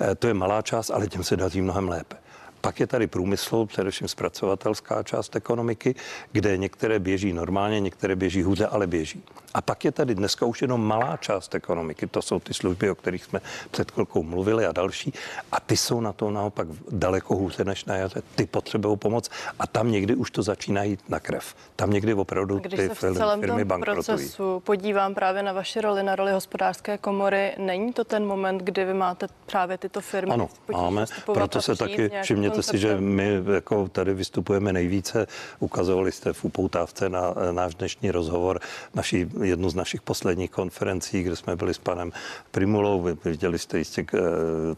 Eh, 0.01 0.15
to 0.15 0.27
je 0.27 0.33
malá 0.33 0.61
část, 0.61 0.89
ale 0.89 1.07
těm 1.07 1.23
se 1.23 1.37
daří 1.37 1.61
mnohem 1.61 1.89
lépe. 1.89 2.15
Pak 2.61 2.79
je 2.79 2.87
tady 2.87 3.07
průmysl, 3.07 3.65
především 3.65 4.07
zpracovatelská 4.07 5.03
část 5.03 5.35
ekonomiky, 5.35 5.95
kde 6.31 6.57
některé 6.57 6.99
běží 6.99 7.33
normálně, 7.33 7.79
některé 7.79 8.15
běží 8.15 8.43
hůře, 8.43 8.67
ale 8.67 8.87
běží. 8.87 9.23
A 9.53 9.61
pak 9.61 9.85
je 9.85 9.91
tady 9.91 10.15
dneska 10.15 10.45
už 10.45 10.61
jenom 10.61 10.87
malá 10.87 11.17
část 11.17 11.55
ekonomiky, 11.55 12.07
to 12.07 12.21
jsou 12.21 12.39
ty 12.39 12.53
služby, 12.53 12.89
o 12.89 12.95
kterých 12.95 13.23
jsme 13.23 13.41
před 13.71 13.91
chvilkou 13.91 14.23
mluvili 14.23 14.65
a 14.65 14.71
další. 14.71 15.13
A 15.51 15.59
ty 15.59 15.77
jsou 15.77 16.01
na 16.01 16.13
to 16.13 16.31
naopak 16.31 16.67
daleko 16.91 17.35
hůře 17.35 17.65
než 17.65 17.85
na 17.85 17.95
jaře. 17.95 18.21
Ty 18.35 18.45
potřebují 18.45 18.97
pomoc 18.97 19.29
a 19.59 19.67
tam 19.67 19.91
někdy 19.91 20.15
už 20.15 20.31
to 20.31 20.43
začíná 20.43 20.83
jít 20.83 20.99
na 21.09 21.19
krev. 21.19 21.55
Tam 21.75 21.91
někdy 21.91 22.13
opravdu 22.13 22.59
Když 22.59 22.79
ty 22.79 22.87
se 22.87 22.95
v 22.95 22.99
celém 22.99 23.39
firmy 23.39 23.65
tom 23.65 23.81
procesu 23.81 24.59
podívám 24.59 25.15
právě 25.15 25.43
na 25.43 25.53
vaši 25.53 25.81
roli, 25.81 26.03
na 26.03 26.15
roli 26.15 26.31
hospodářské 26.31 26.97
komory, 26.97 27.55
není 27.57 27.93
to 27.93 28.03
ten 28.03 28.25
moment, 28.25 28.57
kdy 28.63 28.85
vy 28.85 28.93
máte 28.93 29.27
právě 29.45 29.77
tyto 29.77 30.01
firmy? 30.01 30.33
Ano, 30.33 30.49
máme, 30.71 31.05
proto 31.25 31.61
se 31.61 31.75
taky, 31.75 32.11
všimněte 32.49 32.71
si, 32.71 32.77
že 32.77 33.01
my 33.01 33.43
jako 33.53 33.87
tady 33.87 34.13
vystupujeme 34.13 34.73
nejvíce. 34.73 35.27
Ukazovali 35.59 36.11
jste 36.11 36.33
v 36.33 36.45
upoutávce 36.45 37.09
na 37.09 37.33
náš 37.51 37.75
dnešní 37.75 38.11
rozhovor 38.11 38.59
naší 38.93 39.31
jednu 39.43 39.69
z 39.69 39.75
našich 39.75 40.01
posledních 40.01 40.51
konferencí, 40.51 41.23
kde 41.23 41.35
jsme 41.35 41.55
byli 41.55 41.73
s 41.73 41.77
panem 41.77 42.11
Primulou. 42.51 43.07
Viděli 43.25 43.59
jste 43.59 43.77
jistě 43.77 44.05
eh, 44.13 44.19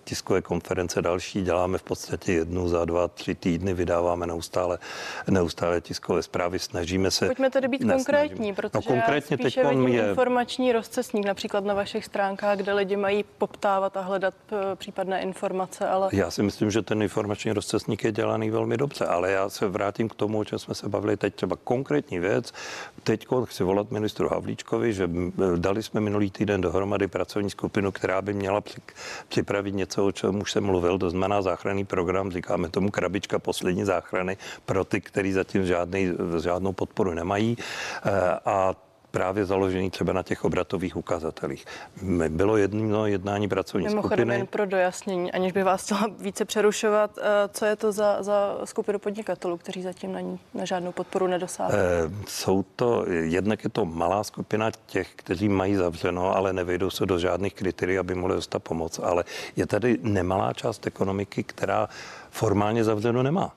tiskové 0.03 0.41
konference 0.41 1.01
další. 1.01 1.41
Děláme 1.41 1.77
v 1.77 1.83
podstatě 1.83 2.33
jednu 2.33 2.67
za 2.67 2.85
dva, 2.85 3.07
tři 3.07 3.35
týdny, 3.35 3.73
vydáváme 3.73 4.27
neustále, 4.27 4.77
neustále 5.29 5.81
tiskové 5.81 6.23
zprávy. 6.23 6.59
Snažíme 6.59 7.11
se. 7.11 7.25
Pojďme 7.25 7.49
tedy 7.49 7.67
být 7.67 7.81
nesnažíme. 7.81 7.97
konkrétní, 7.97 8.49
no, 8.49 8.55
protože 8.55 8.71
no, 8.73 8.81
konkrétně 8.81 9.37
já 9.39 9.43
spíše 9.43 9.63
vidím 9.63 9.87
je... 9.87 10.09
informační 10.09 10.71
rozcesník 10.71 11.25
například 11.25 11.65
na 11.65 11.73
vašich 11.73 12.05
stránkách, 12.05 12.57
kde 12.57 12.73
lidi 12.73 12.95
mají 12.95 13.25
poptávat 13.37 13.97
a 13.97 14.01
hledat 14.01 14.33
eh, 14.51 14.75
případné 14.75 15.21
informace. 15.21 15.87
Ale... 15.87 16.09
Já 16.11 16.31
si 16.31 16.43
myslím, 16.43 16.71
že 16.71 16.81
ten 16.81 17.01
informační 17.01 17.53
rozcesník 17.61 18.03
je 18.03 18.11
dělaný 18.11 18.49
velmi 18.49 18.77
dobře, 18.77 19.05
ale 19.05 19.31
já 19.31 19.49
se 19.49 19.67
vrátím 19.67 20.09
k 20.09 20.15
tomu, 20.15 20.39
o 20.39 20.45
čem 20.45 20.59
jsme 20.59 20.75
se 20.75 20.89
bavili 20.89 21.17
teď. 21.17 21.35
Třeba 21.35 21.55
konkrétní 21.63 22.19
věc. 22.19 22.53
Teď 23.03 23.27
chci 23.45 23.63
volat 23.63 23.91
ministru 23.91 24.25
Havlí 24.25 24.41
Havlíčkovi, 24.41 24.93
že 24.93 25.09
dali 25.55 25.83
jsme 25.83 26.01
minulý 26.01 26.31
týden 26.31 26.61
dohromady 26.61 27.07
pracovní 27.07 27.49
skupinu, 27.49 27.91
která 27.91 28.21
by 28.21 28.33
měla 28.33 28.63
připravit 29.29 29.75
něco, 29.75 30.05
o 30.05 30.11
čem 30.11 30.41
už 30.41 30.51
jsem 30.51 30.63
mluvil, 30.63 30.97
to 30.97 31.09
znamená 31.09 31.41
záchranný 31.41 31.85
program, 31.85 32.31
říkáme 32.31 32.69
tomu 32.69 32.91
krabička 32.91 33.39
poslední 33.39 33.85
záchrany 33.85 34.37
pro 34.65 34.83
ty, 34.85 35.01
kteří 35.01 35.31
zatím 35.31 35.65
žádný, 35.65 36.11
žádnou 36.41 36.73
podporu 36.73 37.13
nemají. 37.13 37.57
E, 37.57 38.39
a 38.45 38.75
právě 39.11 39.45
založený 39.45 39.89
třeba 39.89 40.13
na 40.13 40.23
těch 40.23 40.45
obratových 40.45 40.95
ukazatelích. 40.95 41.65
Bylo 42.29 42.57
jedno 42.57 43.07
jednání 43.07 43.47
pracovní 43.47 43.87
Mimochodem, 43.87 44.17
skupiny. 44.17 44.35
jen 44.35 44.47
pro 44.47 44.65
dojasnění, 44.65 45.31
aniž 45.31 45.51
by 45.51 45.63
vás 45.63 45.83
chtěla 45.83 46.07
více 46.19 46.45
přerušovat, 46.45 47.11
eh, 47.17 47.49
co 47.53 47.65
je 47.65 47.75
to 47.75 47.91
za, 47.91 48.23
za 48.23 48.57
skupinu 48.63 48.99
podnikatelů, 48.99 49.57
kteří 49.57 49.81
zatím 49.81 50.13
na, 50.13 50.19
ní, 50.19 50.39
na 50.53 50.65
žádnou 50.65 50.91
podporu 50.91 51.27
nedosáhli? 51.27 51.77
Eh, 51.77 52.11
jsou 52.27 52.63
to, 52.75 53.05
jednak 53.07 53.63
je 53.63 53.69
to 53.69 53.85
malá 53.85 54.23
skupina 54.23 54.71
těch, 54.85 55.07
kteří 55.15 55.49
mají 55.49 55.75
zavřeno, 55.75 56.35
ale 56.35 56.53
nevejdou 56.53 56.89
se 56.89 57.05
do 57.05 57.19
žádných 57.19 57.53
kritérií, 57.53 57.97
aby 57.97 58.15
mohli 58.15 58.35
dostat 58.35 58.59
pomoc. 58.59 58.99
Ale 59.03 59.23
je 59.55 59.65
tady 59.65 59.97
nemalá 60.01 60.53
část 60.53 60.87
ekonomiky, 60.87 61.43
která 61.43 61.89
formálně 62.29 62.83
zavřeno 62.83 63.23
nemá. 63.23 63.53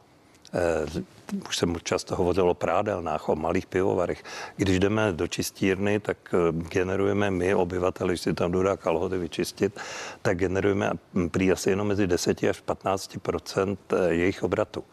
Eh, 0.54 1.02
už 1.48 1.56
jsem 1.56 1.76
často 1.82 2.16
hovořil 2.16 2.50
o 2.50 2.54
prádelnách, 2.54 3.28
o 3.28 3.36
malých 3.36 3.66
pivovarech. 3.66 4.22
Když 4.56 4.78
jdeme 4.78 5.12
do 5.12 5.26
čistírny, 5.26 6.00
tak 6.00 6.16
eh, 6.34 6.52
generujeme 6.52 7.30
my, 7.30 7.54
obyvateli, 7.54 8.10
když 8.10 8.20
si 8.20 8.34
tam 8.34 8.52
dodá 8.52 8.76
kalhoty 8.76 9.18
vyčistit, 9.18 9.80
tak 10.22 10.38
generujeme 10.38 10.90
prý 11.30 11.52
asi 11.52 11.70
jenom 11.70 11.88
mezi 11.88 12.06
10 12.06 12.42
až 12.42 12.62
15% 12.66 13.76
jejich 14.08 14.42
obratu. 14.42 14.84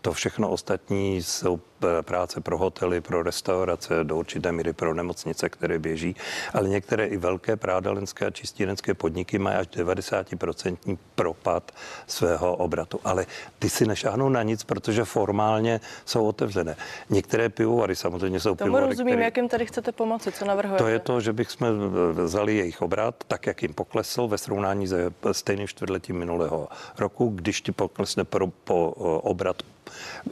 To 0.00 0.12
všechno 0.12 0.50
ostatní 0.50 1.22
jsou 1.22 1.60
práce 2.02 2.40
pro 2.40 2.58
hotely, 2.58 3.00
pro 3.00 3.22
restaurace, 3.22 4.04
do 4.04 4.16
určité 4.16 4.52
míry 4.52 4.72
pro 4.72 4.94
nemocnice, 4.94 5.48
které 5.48 5.78
běží, 5.78 6.16
ale 6.54 6.68
některé 6.68 7.06
i 7.06 7.16
velké 7.16 7.56
prádelenské 7.56 8.26
a 8.26 8.30
čistírenské 8.30 8.94
podniky 8.94 9.38
mají 9.38 9.56
až 9.56 9.66
90% 9.66 10.98
propad 11.14 11.72
svého 12.06 12.56
obratu. 12.56 13.00
Ale 13.04 13.26
ty 13.58 13.70
si 13.70 13.86
nešáhnou 13.86 14.28
na 14.28 14.42
nic, 14.42 14.64
protože 14.64 15.04
formálně 15.04 15.80
jsou 16.04 16.26
otevřené. 16.26 16.76
Některé 17.10 17.48
pivovary 17.48 17.96
samozřejmě 17.96 18.40
jsou 18.40 18.54
Tomu 18.54 18.68
pivovary, 18.68 18.86
rozumím, 18.86 19.12
které... 19.12 19.24
jak 19.24 19.36
jim 19.36 19.48
tady 19.48 19.66
chcete 19.66 19.92
pomoci, 19.92 20.32
co 20.32 20.44
navrhujete? 20.44 20.84
To 20.84 20.88
je 20.88 20.98
to, 20.98 21.20
že 21.20 21.32
bychom 21.32 21.68
vzali 22.12 22.56
jejich 22.56 22.82
obrat, 22.82 23.14
tak 23.28 23.46
jak 23.46 23.62
jim 23.62 23.74
poklesl 23.74 24.28
ve 24.28 24.38
srovnání 24.38 24.88
se 24.88 25.12
stejným 25.32 25.68
čtvrtletím 25.68 26.16
minulého 26.16 26.68
roku, 26.98 27.28
když 27.34 27.60
ti 27.60 27.72
poklesne 27.72 28.24
pro, 28.24 28.46
po 28.46 28.90
obrat 29.22 29.62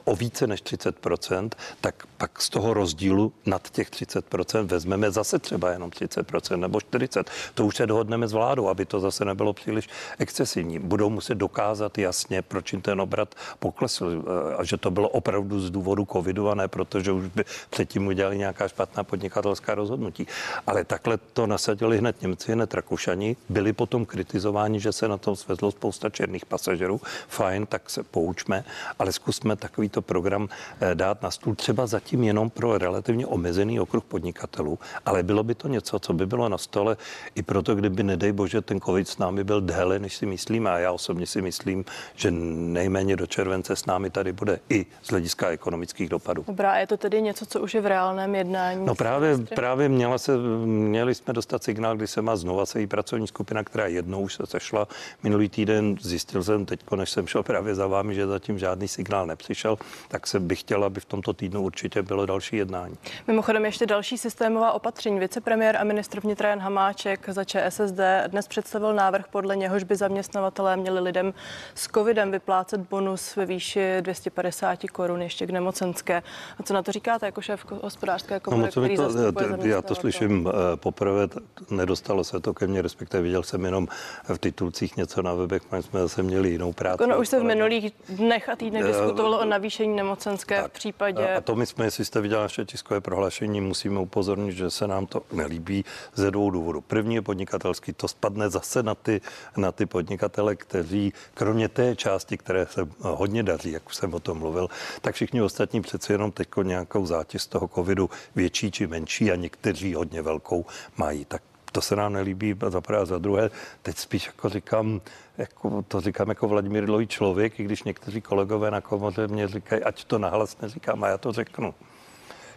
o 0.05 0.17
více 0.17 0.47
než 0.47 0.63
30% 0.63 1.51
tak 1.81 2.07
pak 2.17 2.43
z 2.43 2.51
toho 2.51 2.75
rozdílu 2.75 3.33
nad 3.47 3.71
těch 3.71 3.91
30% 3.91 4.67
vezmeme 4.67 5.11
zase 5.11 5.39
třeba 5.39 5.71
jenom 5.71 5.91
30% 5.91 6.57
nebo 6.57 6.81
40 6.81 7.31
To 7.55 7.67
už 7.67 7.77
se 7.77 7.87
dohodneme 7.87 8.29
s 8.29 8.33
vládou, 8.33 8.69
aby 8.69 8.85
to 8.87 9.01
zase 9.01 9.25
nebylo 9.25 9.53
příliš 9.53 9.89
excesivní. 10.19 10.79
Budou 10.79 11.11
muset 11.11 11.35
dokázat 11.35 11.99
jasně, 11.99 12.43
proč 12.43 12.73
jim 12.73 12.83
ten 12.83 13.01
obrat 13.01 13.35
poklesl 13.59 14.23
eh, 14.27 14.57
a 14.57 14.65
že 14.65 14.77
to 14.77 14.91
bylo 14.91 15.09
opravdu 15.09 15.61
z 15.61 15.71
důvodu 15.71 16.07
covidu 16.13 16.49
a 16.49 16.55
ne 16.55 16.69
protože 16.69 17.13
už 17.13 17.27
by 17.27 17.45
předtím 17.71 18.07
udělali 18.07 18.39
nějaká 18.39 18.69
špatná 18.69 19.05
podnikatelská 19.05 19.75
rozhodnutí. 19.75 20.27
Ale 20.67 20.85
takhle 20.85 21.19
to 21.19 21.47
nasadili 21.47 21.99
hned 21.99 22.23
Němci, 22.23 22.53
hned 22.53 22.75
Rakušani. 22.75 23.37
Byli 23.49 23.73
potom 23.73 24.07
kritizováni, 24.07 24.81
že 24.81 24.93
se 24.93 25.09
na 25.09 25.17
tom 25.17 25.37
svezlo 25.37 25.71
spousta 25.71 26.11
černých 26.11 26.47
pasažerů. 26.47 27.01
Fajn, 27.29 27.67
tak 27.67 27.91
se 27.91 28.03
poučme, 28.03 28.65
ale 28.99 29.13
zkusme 29.13 29.44
takovýto 29.53 30.03
program 30.03 30.49
eh, 30.81 30.95
dát 30.95 31.23
na 31.23 31.31
stůl 31.31 31.55
třeba 31.55 31.87
zatím 31.87 32.25
jenom 32.25 32.51
pro 32.51 32.79
relativně 32.79 33.27
omezený 33.27 33.81
okruh 33.81 34.05
podnikatelů, 34.05 34.79
ale 35.07 35.23
bylo 35.23 35.43
by 35.43 35.55
to 35.55 35.69
něco, 35.69 35.99
co 35.99 36.13
by 36.13 36.27
bylo 36.27 36.49
na 36.49 36.59
stole 36.59 36.97
i 37.35 37.43
proto, 37.43 37.75
kdyby, 37.75 38.03
nedej 38.03 38.33
bože, 38.33 38.61
ten 38.61 38.81
covid 38.81 39.09
s 39.09 39.19
námi 39.19 39.45
byl 39.45 39.61
déle, 39.61 39.99
než 39.99 40.17
si 40.17 40.27
myslíme. 40.27 40.71
A 40.71 40.79
já 40.79 40.93
osobně 40.93 41.27
si 41.27 41.43
myslím, 41.43 41.85
že 42.15 42.31
nejméně 42.31 43.17
do 43.17 43.27
července 43.27 43.77
s 43.77 43.87
námi 43.87 44.11
tady 44.11 44.33
bude 44.33 44.61
i 44.71 44.87
z 45.03 45.11
hlediska 45.11 45.49
ekonomických 45.49 46.09
dopadů. 46.09 46.45
Dobrá, 46.47 46.77
je 46.77 46.87
to 46.87 46.97
tedy 46.97 47.23
něco, 47.23 47.47
co 47.47 47.61
už 47.61 47.75
je 47.75 47.81
v 47.81 47.87
reálném 47.87 48.35
jednání? 48.35 48.87
No 48.87 48.95
právě, 48.95 49.39
právě 49.39 49.89
měla 49.89 50.19
se, 50.19 50.37
měli 50.67 51.15
jsme 51.15 51.35
dostat 51.35 51.65
signál, 51.65 51.97
kdy 51.97 52.07
se 52.07 52.23
má 52.23 52.37
znova 52.37 52.67
se 52.67 52.81
jí 52.81 52.87
pracovní 52.87 53.27
skupina, 53.27 53.65
která 53.65 53.87
jednou 53.87 54.21
už 54.21 54.35
se 54.35 54.47
sešla 54.47 54.89
minulý 55.23 55.49
týden. 55.49 55.97
Zjistil 56.01 56.43
jsem 56.43 56.67
teď, 56.67 56.81
než 56.97 57.11
jsem 57.11 57.27
šel 57.27 57.43
právě 57.43 57.75
za 57.75 57.87
vámi, 57.87 58.15
že 58.15 58.27
zatím 58.27 58.59
žádný 58.59 58.89
signál 58.89 59.27
nepřišel, 59.35 59.79
tak 60.09 60.27
se 60.27 60.41
bych 60.41 60.61
chtěl, 60.61 60.85
aby 60.85 61.01
v 61.01 61.05
tomto 61.05 61.33
týdnu 61.33 61.63
určitě 61.63 62.03
bylo 62.03 62.27
další 62.27 62.57
jednání. 62.57 62.95
Mimochodem 63.27 63.65
ještě 63.65 63.87
další 63.87 64.19
systémová 64.19 64.73
opatření. 64.73 65.21
Vicepremiér 65.21 65.77
a 65.77 65.85
ministr 65.85 66.21
vnitra 66.21 66.49
Jan 66.49 66.59
Hamáček 66.59 67.29
za 67.29 67.45
ČSSD 67.45 68.01
dnes 68.27 68.49
představil 68.49 68.95
návrh, 68.95 69.25
podle 69.31 69.57
něhož 69.57 69.83
by 69.83 69.97
zaměstnavatelé 69.97 70.77
měli 70.77 71.01
lidem 71.01 71.35
s 71.75 71.89
covidem 71.89 72.31
vyplácet 72.31 72.81
bonus 72.81 73.37
ve 73.37 73.47
výši 73.47 73.97
250 74.01 74.79
korun 74.93 75.23
ještě 75.23 75.47
k 75.47 75.51
nemocenské. 75.51 76.23
A 76.59 76.63
co 76.63 76.75
na 76.75 76.83
to 76.83 76.93
říkáte 76.93 77.27
jako 77.27 77.41
šéf 77.41 77.67
hospodářské 77.83 78.41
komory, 78.41 78.63
no, 78.77 78.83
který 78.83 78.97
to, 78.97 79.67
Já 79.67 79.83
to 79.83 79.95
slyším 79.95 80.49
eh, 80.49 80.77
poprvé, 80.77 81.29
nedostalo 81.71 82.25
se 82.25 82.41
to 82.41 82.55
ke 82.55 82.67
mně, 82.67 82.83
respektive 82.83 83.23
viděl 83.23 83.43
jsem 83.43 83.65
jenom 83.65 83.89
v 84.35 84.39
titulcích 84.39 84.97
něco 84.97 85.23
na 85.23 85.35
webech, 85.35 85.63
jsme 85.81 86.01
zase 86.01 86.23
měli 86.23 86.51
jinou 86.51 86.73
práci. 86.73 87.07
No, 87.07 87.21
už 87.21 87.29
se 87.29 87.41
v 87.41 87.45
minulých 87.45 87.93
dnech 88.09 88.49
a 88.49 88.57
týdnech 88.57 88.85
eh, 88.85 88.95
diskutovalo 89.25 89.47
o 89.47 89.51
navýšení 89.51 89.97
nemocenské 89.97 90.63
tak, 90.63 90.71
v 90.71 90.75
případě. 90.75 91.35
A 91.35 91.41
to 91.41 91.55
my 91.55 91.67
jsme, 91.67 91.85
jestli 91.85 92.05
jste 92.05 92.21
viděli 92.21 92.43
naše 92.43 92.65
tiskové 92.65 93.01
prohlášení, 93.01 93.61
musíme 93.61 94.01
upozornit, 94.01 94.53
že 94.53 94.71
se 94.71 94.87
nám 94.87 95.07
to 95.07 95.23
nelíbí 95.33 95.85
ze 96.15 96.31
dvou 96.31 96.51
důvodů. 96.51 96.81
První 96.81 97.15
je 97.15 97.23
podnikatelský, 97.23 97.93
to 97.93 98.09
spadne 98.09 98.51
zase 98.51 98.83
na 98.83 98.95
ty, 98.95 99.21
na 99.57 99.73
ty 99.73 99.87
podnikatele, 99.87 100.57
kteří 100.57 101.13
kromě 101.35 101.69
té 101.69 101.97
části, 101.97 102.39
které 102.39 102.67
se 102.67 102.89
hodně 103.01 103.43
daří, 103.43 103.73
jak 103.73 103.87
už 103.87 103.97
jsem 103.97 104.15
o 104.15 104.21
tom 104.21 104.39
mluvil, 104.39 104.69
tak 105.01 105.15
všichni 105.15 105.43
ostatní 105.43 105.83
přece 105.83 106.13
jenom 106.13 106.33
teď 106.33 106.49
nějakou 106.63 107.07
zátěž 107.07 107.43
z 107.43 107.47
toho 107.47 107.69
covidu 107.69 108.11
větší 108.37 108.71
či 108.71 108.87
menší 108.87 109.33
a 109.33 109.37
někteří 109.37 109.95
hodně 109.95 110.23
velkou 110.23 110.65
mají. 110.97 111.25
Tak 111.25 111.43
to 111.75 111.81
se 111.81 111.97
nám 111.97 112.13
nelíbí 112.13 112.55
za 112.69 112.81
prvé 112.81 112.99
a 112.99 113.05
za 113.05 113.19
druhé. 113.19 113.51
Teď 113.83 113.97
spíš 113.97 114.27
jako 114.27 114.49
říkám, 114.49 115.01
jako, 115.39 115.83
to 115.83 116.01
říkám 116.01 116.29
jako 116.29 116.49
Vladimír 116.49 116.87
Dlouhý 116.87 117.07
člověk, 117.07 117.61
i 117.61 117.65
když 117.65 117.83
někteří 117.83 118.21
kolegové 118.21 118.71
na 118.71 118.81
komoře 118.81 119.29
mě 119.29 119.49
říkají, 119.49 119.83
ať 119.83 120.05
to 120.05 120.19
nahlas 120.19 120.61
neříkám 120.61 121.05
a 121.05 121.09
já 121.09 121.19
to 121.19 121.33
řeknu. 121.33 121.75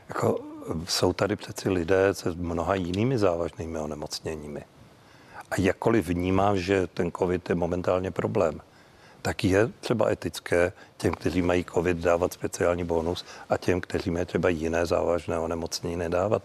Jako, 0.09 0.39
jsou 0.85 1.13
tady 1.13 1.35
přeci 1.35 1.69
lidé 1.69 2.13
se 2.13 2.31
mnoha 2.35 2.75
jinými 2.75 3.17
závažnými 3.17 3.79
onemocněními. 3.79 4.63
A 5.51 5.61
jakkoliv 5.61 6.07
vnímám, 6.07 6.57
že 6.57 6.87
ten 6.87 7.11
covid 7.11 7.49
je 7.49 7.55
momentálně 7.55 8.11
problém, 8.11 8.61
tak 9.27 9.43
je 9.43 9.67
třeba 9.79 10.11
etické 10.11 10.73
těm, 10.97 11.13
kteří 11.13 11.41
mají 11.41 11.65
covid, 11.73 11.97
dávat 11.97 12.33
speciální 12.33 12.83
bonus 12.83 13.25
a 13.49 13.57
těm, 13.57 13.81
kteří 13.81 14.11
mají 14.11 14.25
třeba 14.25 14.49
jiné 14.49 14.85
závažné 14.85 15.39
onemocnění, 15.39 15.95
nedávat. 15.95 16.43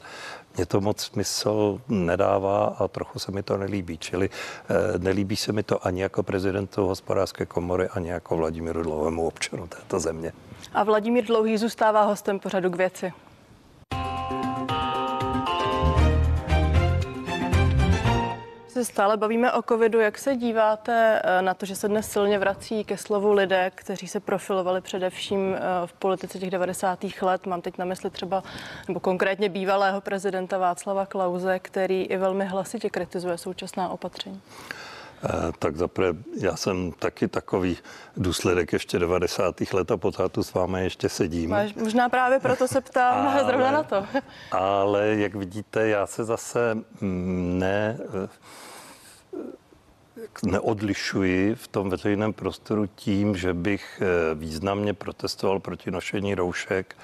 Mně 0.56 0.66
to 0.66 0.80
moc 0.80 1.00
smysl 1.00 1.80
nedává 1.88 2.64
a 2.64 2.88
trochu 2.88 3.18
se 3.18 3.32
mi 3.32 3.42
to 3.42 3.56
nelíbí. 3.56 3.98
Čili 3.98 4.30
eh, 4.30 4.98
nelíbí 4.98 5.36
se 5.36 5.52
mi 5.52 5.62
to 5.62 5.86
ani 5.86 6.02
jako 6.02 6.22
prezidentu 6.22 6.86
hospodářské 6.86 7.46
komory, 7.46 7.88
ani 7.88 8.10
jako 8.10 8.36
Vladimíru 8.36 8.82
Dlouhému 8.82 9.26
občanu 9.26 9.66
této 9.66 10.00
země. 10.00 10.32
A 10.72 10.84
Vladimír 10.84 11.24
Dlouhý 11.24 11.58
zůstává 11.58 12.04
hostem 12.04 12.38
pořadu 12.38 12.70
k 12.70 12.76
věci. 12.76 13.12
Stále 18.84 19.16
bavíme 19.16 19.52
o 19.52 19.62
covidu. 19.62 20.00
Jak 20.00 20.18
se 20.18 20.36
díváte 20.36 21.22
eh, 21.24 21.42
na 21.42 21.54
to, 21.54 21.66
že 21.66 21.76
se 21.76 21.88
dnes 21.88 22.10
silně 22.10 22.38
vrací 22.38 22.84
ke 22.84 22.96
slovu 22.96 23.32
lidé, 23.32 23.70
kteří 23.74 24.08
se 24.08 24.20
profilovali 24.20 24.80
především 24.80 25.54
eh, 25.54 25.60
v 25.86 25.92
politice 25.92 26.38
těch 26.38 26.50
90. 26.50 26.98
let? 27.22 27.46
Mám 27.46 27.60
teď 27.60 27.78
na 27.78 27.84
mysli 27.84 28.10
třeba, 28.10 28.42
nebo 28.88 29.00
konkrétně 29.00 29.48
bývalého 29.48 30.00
prezidenta 30.00 30.58
Václava 30.58 31.06
Klauze, 31.06 31.58
který 31.58 32.02
i 32.02 32.16
velmi 32.16 32.44
hlasitě 32.44 32.90
kritizuje 32.90 33.38
současná 33.38 33.88
opatření. 33.88 34.40
Eh, 35.24 35.52
tak 35.58 35.76
zaprvé, 35.76 36.18
já 36.40 36.56
jsem 36.56 36.92
taky 36.92 37.28
takový 37.28 37.78
důsledek 38.16 38.72
ještě 38.72 38.98
90. 38.98 39.60
let 39.72 39.90
a 39.90 39.96
pořád 39.96 40.32
tu 40.32 40.42
s 40.42 40.54
vámi 40.54 40.84
ještě 40.84 41.08
sedím. 41.08 41.50
Máš, 41.50 41.74
možná 41.74 42.08
právě 42.08 42.40
proto 42.40 42.68
se 42.68 42.80
ptám 42.80 43.28
ale, 43.28 43.44
zrovna 43.46 43.70
na 43.70 43.82
to. 43.82 44.06
ale 44.50 45.08
jak 45.08 45.34
vidíte, 45.34 45.88
já 45.88 46.06
se 46.06 46.24
zase 46.24 46.74
mm, 47.00 47.58
ne 47.58 47.98
neodlišuji 50.42 51.54
v 51.54 51.68
tom 51.68 51.90
veřejném 51.90 52.32
prostoru 52.32 52.86
tím, 52.86 53.36
že 53.36 53.54
bych 53.54 54.02
eh, 54.02 54.34
významně 54.34 54.94
protestoval 54.94 55.60
proti 55.60 55.90
nošení 55.90 56.34
roušek 56.34 56.96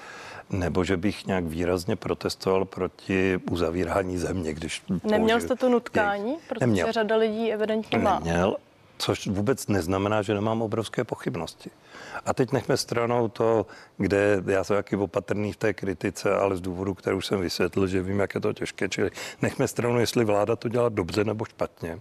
nebo 0.49 0.83
že 0.83 0.97
bych 0.97 1.27
nějak 1.27 1.45
výrazně 1.45 1.95
protestoval 1.95 2.65
proti 2.65 3.39
uzavírání 3.51 4.17
země, 4.17 4.53
když... 4.53 4.83
Neměl 5.03 5.41
jste 5.41 5.55
to 5.55 5.69
nutkání? 5.69 6.37
Protože 6.47 6.65
Neměl. 6.65 6.91
řada 6.91 7.15
lidí 7.15 7.53
evidentně 7.53 7.97
má. 7.97 8.19
Neměl, 8.19 8.57
což 8.97 9.27
vůbec 9.27 9.67
neznamená, 9.67 10.21
že 10.21 10.33
nemám 10.33 10.61
obrovské 10.61 11.03
pochybnosti. 11.03 11.69
A 12.25 12.33
teď 12.33 12.51
nechme 12.51 12.77
stranou 12.77 13.27
to, 13.27 13.65
kde 13.97 14.43
já 14.47 14.63
jsem 14.63 14.75
jaký 14.75 14.95
opatrný 14.95 15.53
v 15.53 15.57
té 15.57 15.73
kritice, 15.73 16.35
ale 16.35 16.57
z 16.57 16.61
důvodu, 16.61 16.93
který 16.93 17.15
už 17.15 17.25
jsem 17.25 17.39
vysvětlil, 17.39 17.87
že 17.87 18.01
vím, 18.01 18.19
jak 18.19 18.35
je 18.35 18.41
to 18.41 18.53
těžké. 18.53 18.89
Čili 18.89 19.11
nechme 19.41 19.67
stranou, 19.67 19.99
jestli 19.99 20.25
vláda 20.25 20.55
to 20.55 20.69
dělá 20.69 20.89
dobře 20.89 21.23
nebo 21.23 21.45
špatně 21.45 21.99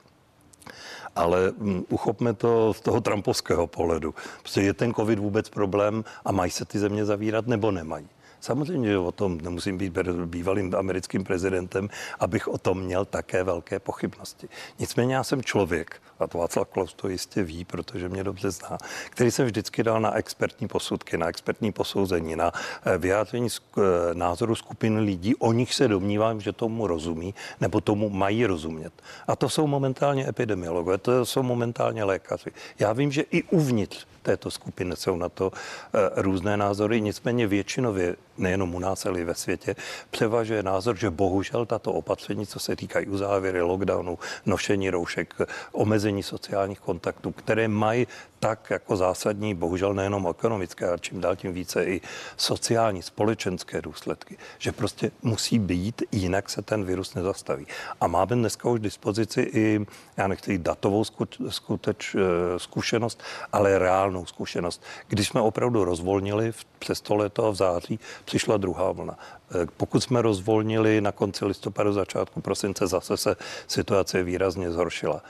ale 1.17 1.51
um, 1.51 1.85
uchopme 1.89 2.35
to 2.35 2.75
z 2.75 2.81
toho 2.81 3.01
trampovského 3.01 3.67
pohledu. 3.67 4.15
Prostě 4.41 4.61
je 4.61 4.75
ten 4.75 4.95
covid 4.95 5.19
vůbec 5.19 5.49
problém 5.49 6.05
a 6.25 6.33
mají 6.33 6.51
se 6.51 6.65
ty 6.65 6.79
země 6.79 7.05
zavírat 7.05 7.47
nebo 7.47 7.71
nemají. 7.71 8.09
Samozřejmě, 8.41 8.89
že 8.89 8.99
o 8.99 9.13
tom 9.13 9.41
nemusím 9.41 9.79
být 9.79 9.99
bývalým 10.25 10.75
americkým 10.75 11.25
prezidentem, 11.25 11.89
abych 12.21 12.49
o 12.49 12.59
tom 12.59 12.81
měl 12.81 13.05
také 13.05 13.45
velké 13.45 13.81
pochybnosti. 13.81 14.49
Nicméně 14.79 15.15
já 15.15 15.25
jsem 15.25 15.43
člověk, 15.43 16.03
a 16.19 16.27
to 16.27 16.39
Václav 16.39 16.69
Klaus 16.69 16.95
to 16.95 17.09
jistě 17.09 17.43
ví, 17.43 17.65
protože 17.65 18.09
mě 18.09 18.25
dobře 18.25 18.51
zná, 18.51 18.79
který 19.11 19.31
jsem 19.31 19.47
vždycky 19.47 19.83
dal 19.83 20.01
na 20.01 20.15
expertní 20.15 20.69
posudky, 20.69 21.17
na 21.17 21.29
expertní 21.29 21.73
posouzení, 21.73 22.37
na 22.37 22.53
eh, 22.85 22.99
vyjádření 22.99 23.49
eh, 23.49 23.81
názoru 24.13 24.55
skupin 24.55 24.99
lidí, 24.99 25.35
o 25.35 25.53
nich 25.53 25.75
se 25.75 25.89
domnívám, 25.89 26.41
že 26.41 26.53
tomu 26.53 26.87
rozumí, 26.87 27.35
nebo 27.61 27.81
tomu 27.81 28.09
mají 28.11 28.47
rozumět. 28.47 28.93
A 29.27 29.37
to 29.37 29.49
jsou 29.49 29.67
momentálně 29.67 30.29
epidemiologové, 30.29 30.99
to 30.99 31.27
jsou 31.27 31.43
momentálně 31.43 32.05
lékaři. 32.05 32.51
Já 32.79 32.93
vím, 32.93 33.13
že 33.13 33.23
i 33.23 33.43
uvnitř 33.43 34.07
této 34.29 34.51
skupiny 34.51 34.97
jsou 34.97 35.17
na 35.17 35.29
to 35.29 35.53
eh, 35.53 36.23
různé 36.23 36.57
názory, 36.57 37.01
nicméně 37.01 37.47
většinově, 37.47 38.17
nejenom 38.39 38.75
u 38.75 38.79
nás, 38.79 39.07
ale 39.07 39.21
i 39.21 39.25
ve 39.25 39.35
světě, 39.35 39.77
převažuje 40.11 40.63
názor, 40.63 40.97
že 40.97 41.11
bohužel 41.11 41.67
tato 41.67 41.93
opatření, 41.93 42.47
co 42.47 42.59
se 42.61 42.77
týkají 42.77 43.07
uzávěry, 43.07 43.63
lockdownu, 43.63 44.19
nošení 44.47 44.91
roušek, 44.91 45.35
omezení 45.73 46.23
sociálních 46.23 46.81
kontaktů, 46.81 47.33
které 47.33 47.69
mají 47.69 48.07
tak 48.41 48.71
jako 48.71 48.97
zásadní, 48.97 49.55
bohužel 49.55 49.95
nejenom 49.95 50.27
ekonomické, 50.31 50.89
ale 50.89 50.99
čím 50.99 51.21
dál 51.21 51.37
tím 51.37 51.53
více 51.53 51.85
i 51.85 52.01
sociální, 52.37 53.03
společenské 53.03 53.83
důsledky, 53.83 54.39
že 54.59 54.73
prostě 54.73 55.11
musí 55.23 55.59
být, 55.59 56.03
jinak 56.13 56.51
se 56.51 56.63
ten 56.63 56.85
virus 56.85 57.15
nezastaví. 57.15 57.67
A 58.01 58.07
máme 58.07 58.37
dneska 58.37 58.69
už 58.69 58.81
dispozici 58.81 59.41
i, 59.41 59.87
já 60.17 60.27
nechci 60.27 60.59
datovou 60.59 61.05
skuteč, 61.49 62.15
eh, 62.15 62.19
zkušenost, 62.59 63.23
ale 63.53 63.79
reálnou 63.79 64.18
zkušenost. 64.27 64.83
Když 65.09 65.29
jsme 65.29 65.41
opravdu 65.41 65.85
rozvolnili 65.85 66.53
přes 66.79 67.01
to 67.01 67.17
léto 67.17 67.53
v 67.53 67.55
září, 67.55 68.01
přišla 68.25 68.57
druhá 68.57 68.93
vlna. 68.93 69.19
Eh, 69.51 69.67
pokud 69.77 70.01
jsme 70.01 70.23
rozvolnili 70.23 71.01
na 71.01 71.13
konci 71.13 71.45
listopadu, 71.45 71.93
začátku 71.93 72.41
prosince, 72.41 72.87
zase 72.87 73.17
se 73.17 73.37
situace 73.67 74.23
výrazně 74.23 74.71
zhoršila. 74.71 75.23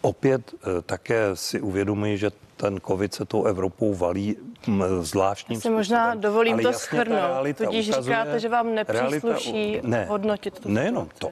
Opět 0.00 0.54
eh, 0.54 0.82
také 0.82 1.36
si 1.36 1.60
uvědomuji, 1.60 2.18
že 2.18 2.30
ten 2.56 2.80
covid 2.80 3.14
se 3.14 3.24
tou 3.24 3.44
Evropou 3.44 3.94
valí 3.94 4.36
hm, 4.66 4.82
zvláštním 5.00 5.60
si 5.60 5.70
možná 5.70 6.04
způsobem. 6.04 6.20
dovolím 6.20 6.54
Ale 6.54 6.62
to 6.62 6.72
schrnout. 6.72 7.56
Tudíž 7.56 7.88
ukazuje, 7.88 8.02
říkáte, 8.02 8.40
že 8.40 8.48
vám 8.48 8.74
nepřísluší 8.74 9.52
realita, 9.52 9.88
ne, 9.88 10.04
hodnotit 10.04 10.60
to. 10.60 10.68
Nejenom 10.68 11.08
to. 11.18 11.30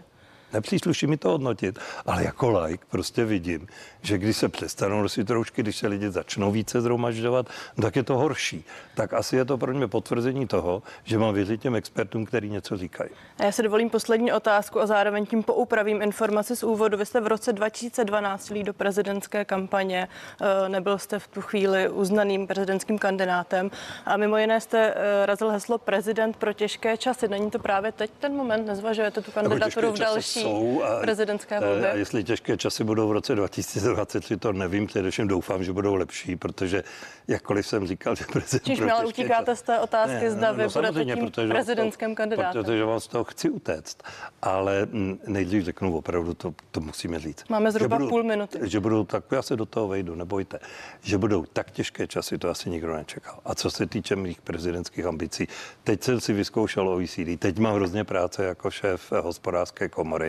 Nepřísluší 0.52 1.06
mi 1.06 1.16
to 1.16 1.30
hodnotit, 1.30 1.78
ale 2.06 2.24
jako 2.24 2.60
like 2.60 2.84
prostě 2.90 3.24
vidím, 3.24 3.66
že 4.02 4.18
když 4.18 4.36
se 4.36 4.48
přestanou 4.48 5.02
nosit 5.02 5.30
roušky, 5.30 5.62
když 5.62 5.76
se 5.76 5.88
lidi 5.88 6.10
začnou 6.10 6.52
více 6.52 6.80
zhromažďovat, 6.80 7.46
tak 7.82 7.96
je 7.96 8.02
to 8.02 8.18
horší. 8.18 8.64
Tak 8.94 9.12
asi 9.12 9.36
je 9.36 9.44
to 9.44 9.58
pro 9.58 9.74
mě 9.74 9.88
potvrzení 9.88 10.46
toho, 10.46 10.82
že 11.04 11.18
mám 11.18 11.34
věřit 11.34 11.60
těm 11.60 11.74
expertům, 11.74 12.26
který 12.26 12.50
něco 12.50 12.76
říkají. 12.76 13.10
A 13.38 13.44
já 13.44 13.52
se 13.52 13.62
dovolím 13.62 13.90
poslední 13.90 14.32
otázku 14.32 14.80
a 14.80 14.86
zároveň 14.86 15.26
tím 15.26 15.42
poupravím 15.42 16.02
informaci 16.02 16.56
z 16.56 16.62
úvodu. 16.62 16.96
Vy 16.96 17.06
jste 17.06 17.20
v 17.20 17.26
roce 17.26 17.52
2012 17.52 18.52
do 18.62 18.72
prezidentské 18.72 19.44
kampaně, 19.44 20.08
eh, 20.40 20.68
nebyl 20.68 20.98
jste 20.98 21.18
v 21.18 21.28
tu 21.28 21.40
chvíli 21.40 21.88
uznaným 21.88 22.46
prezidentským 22.46 22.98
kandidátem 22.98 23.70
a 24.06 24.16
mimo 24.16 24.38
jiné 24.38 24.60
jste 24.60 24.94
eh, 24.96 25.26
razil 25.26 25.50
heslo 25.50 25.78
prezident 25.78 26.36
pro 26.36 26.52
těžké 26.52 26.96
časy. 26.96 27.28
Není 27.28 27.50
to 27.50 27.58
právě 27.58 27.92
teď 27.92 28.10
ten 28.18 28.36
moment? 28.36 28.66
Nezvažujete 28.66 29.20
tu 29.20 29.30
kandidaturu 29.30 29.92
v 29.92 29.98
další 29.98 30.37
jsou 30.42 30.82
a, 30.82 31.00
prezidentské 31.00 31.60
volby? 31.60 31.86
A 31.86 31.94
jestli 31.94 32.24
těžké 32.24 32.56
časy 32.56 32.84
budou 32.84 33.08
v 33.08 33.12
roce 33.12 33.34
2023, 33.34 34.36
to 34.36 34.52
nevím, 34.52 34.86
především 34.86 35.28
doufám, 35.28 35.64
že 35.64 35.72
budou 35.72 35.94
lepší, 35.94 36.36
protože 36.36 36.84
jakkoliv 37.28 37.66
jsem 37.66 37.86
říkal, 37.86 38.14
že 38.14 38.24
prezident... 38.32 38.64
Čiž 38.64 38.80
měla 38.80 39.04
utíkáte 39.06 39.56
z 39.56 39.62
té 39.62 39.78
otázky, 39.78 40.24
ne, 40.24 40.30
zda 40.30 40.48
no, 40.52 40.56
vy 40.56 40.62
no, 40.62 40.68
budete 40.70 41.04
tím 41.04 41.30
prezidentským 41.48 42.14
kandidátem. 42.14 42.62
Protože 42.62 42.84
vám 42.84 43.00
z 43.00 43.08
toho 43.08 43.24
chci 43.24 43.50
utéct, 43.50 44.02
ale 44.42 44.88
nejdřív 45.26 45.64
řeknu 45.64 45.96
opravdu, 45.96 46.34
to, 46.34 46.54
to 46.70 46.80
musíme 46.80 47.18
říct. 47.18 47.48
Máme 47.48 47.72
zhruba 47.72 47.96
budou, 47.96 48.08
půl 48.08 48.22
minuty. 48.22 48.58
Že 48.62 48.80
budou 48.80 49.04
tak, 49.04 49.24
já 49.32 49.42
se 49.42 49.56
do 49.56 49.66
toho 49.66 49.88
vejdu, 49.88 50.14
nebojte, 50.14 50.58
že 51.02 51.18
budou 51.18 51.44
tak 51.52 51.70
těžké 51.70 52.06
časy, 52.06 52.38
to 52.38 52.48
asi 52.48 52.70
nikdo 52.70 52.94
nečekal. 52.94 53.40
A 53.44 53.54
co 53.54 53.70
se 53.70 53.86
týče 53.86 54.16
mých 54.16 54.40
prezidentských 54.40 55.06
ambicí, 55.06 55.48
teď 55.84 56.02
jsem 56.02 56.20
si 56.20 56.32
vyzkoušel 56.32 56.88
OECD, 56.88 57.38
teď 57.38 57.58
mám 57.58 57.74
hrozně 57.74 58.04
práce 58.04 58.44
jako 58.44 58.70
šéf 58.70 59.12
hospodářské 59.12 59.88
komory 59.88 60.27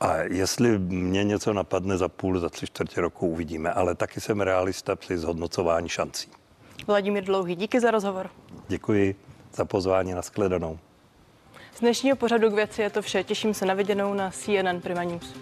a 0.00 0.16
jestli 0.16 0.78
mě 0.78 1.24
něco 1.24 1.52
napadne 1.52 1.96
za 1.96 2.08
půl, 2.08 2.38
za 2.38 2.48
tři 2.48 2.66
čtvrtě 2.66 3.00
roku, 3.00 3.26
uvidíme, 3.26 3.72
ale 3.72 3.94
taky 3.94 4.20
jsem 4.20 4.40
realista 4.40 4.96
při 4.96 5.18
zhodnocování 5.18 5.88
šancí. 5.88 6.28
Vladimír 6.86 7.24
Dlouhý, 7.24 7.56
díky 7.56 7.80
za 7.80 7.90
rozhovor. 7.90 8.30
Děkuji 8.68 9.16
za 9.54 9.64
pozvání 9.64 10.12
na 10.12 10.22
shledanou. 10.22 10.78
Z 11.74 11.80
dnešního 11.80 12.16
pořadu 12.16 12.50
k 12.50 12.54
věci 12.54 12.82
je 12.82 12.90
to 12.90 13.02
vše. 13.02 13.24
Těším 13.24 13.54
se 13.54 13.66
na 13.66 13.74
viděnou 13.74 14.14
na 14.14 14.30
CNN 14.30 14.80
Prima 14.82 15.04
News. 15.04 15.34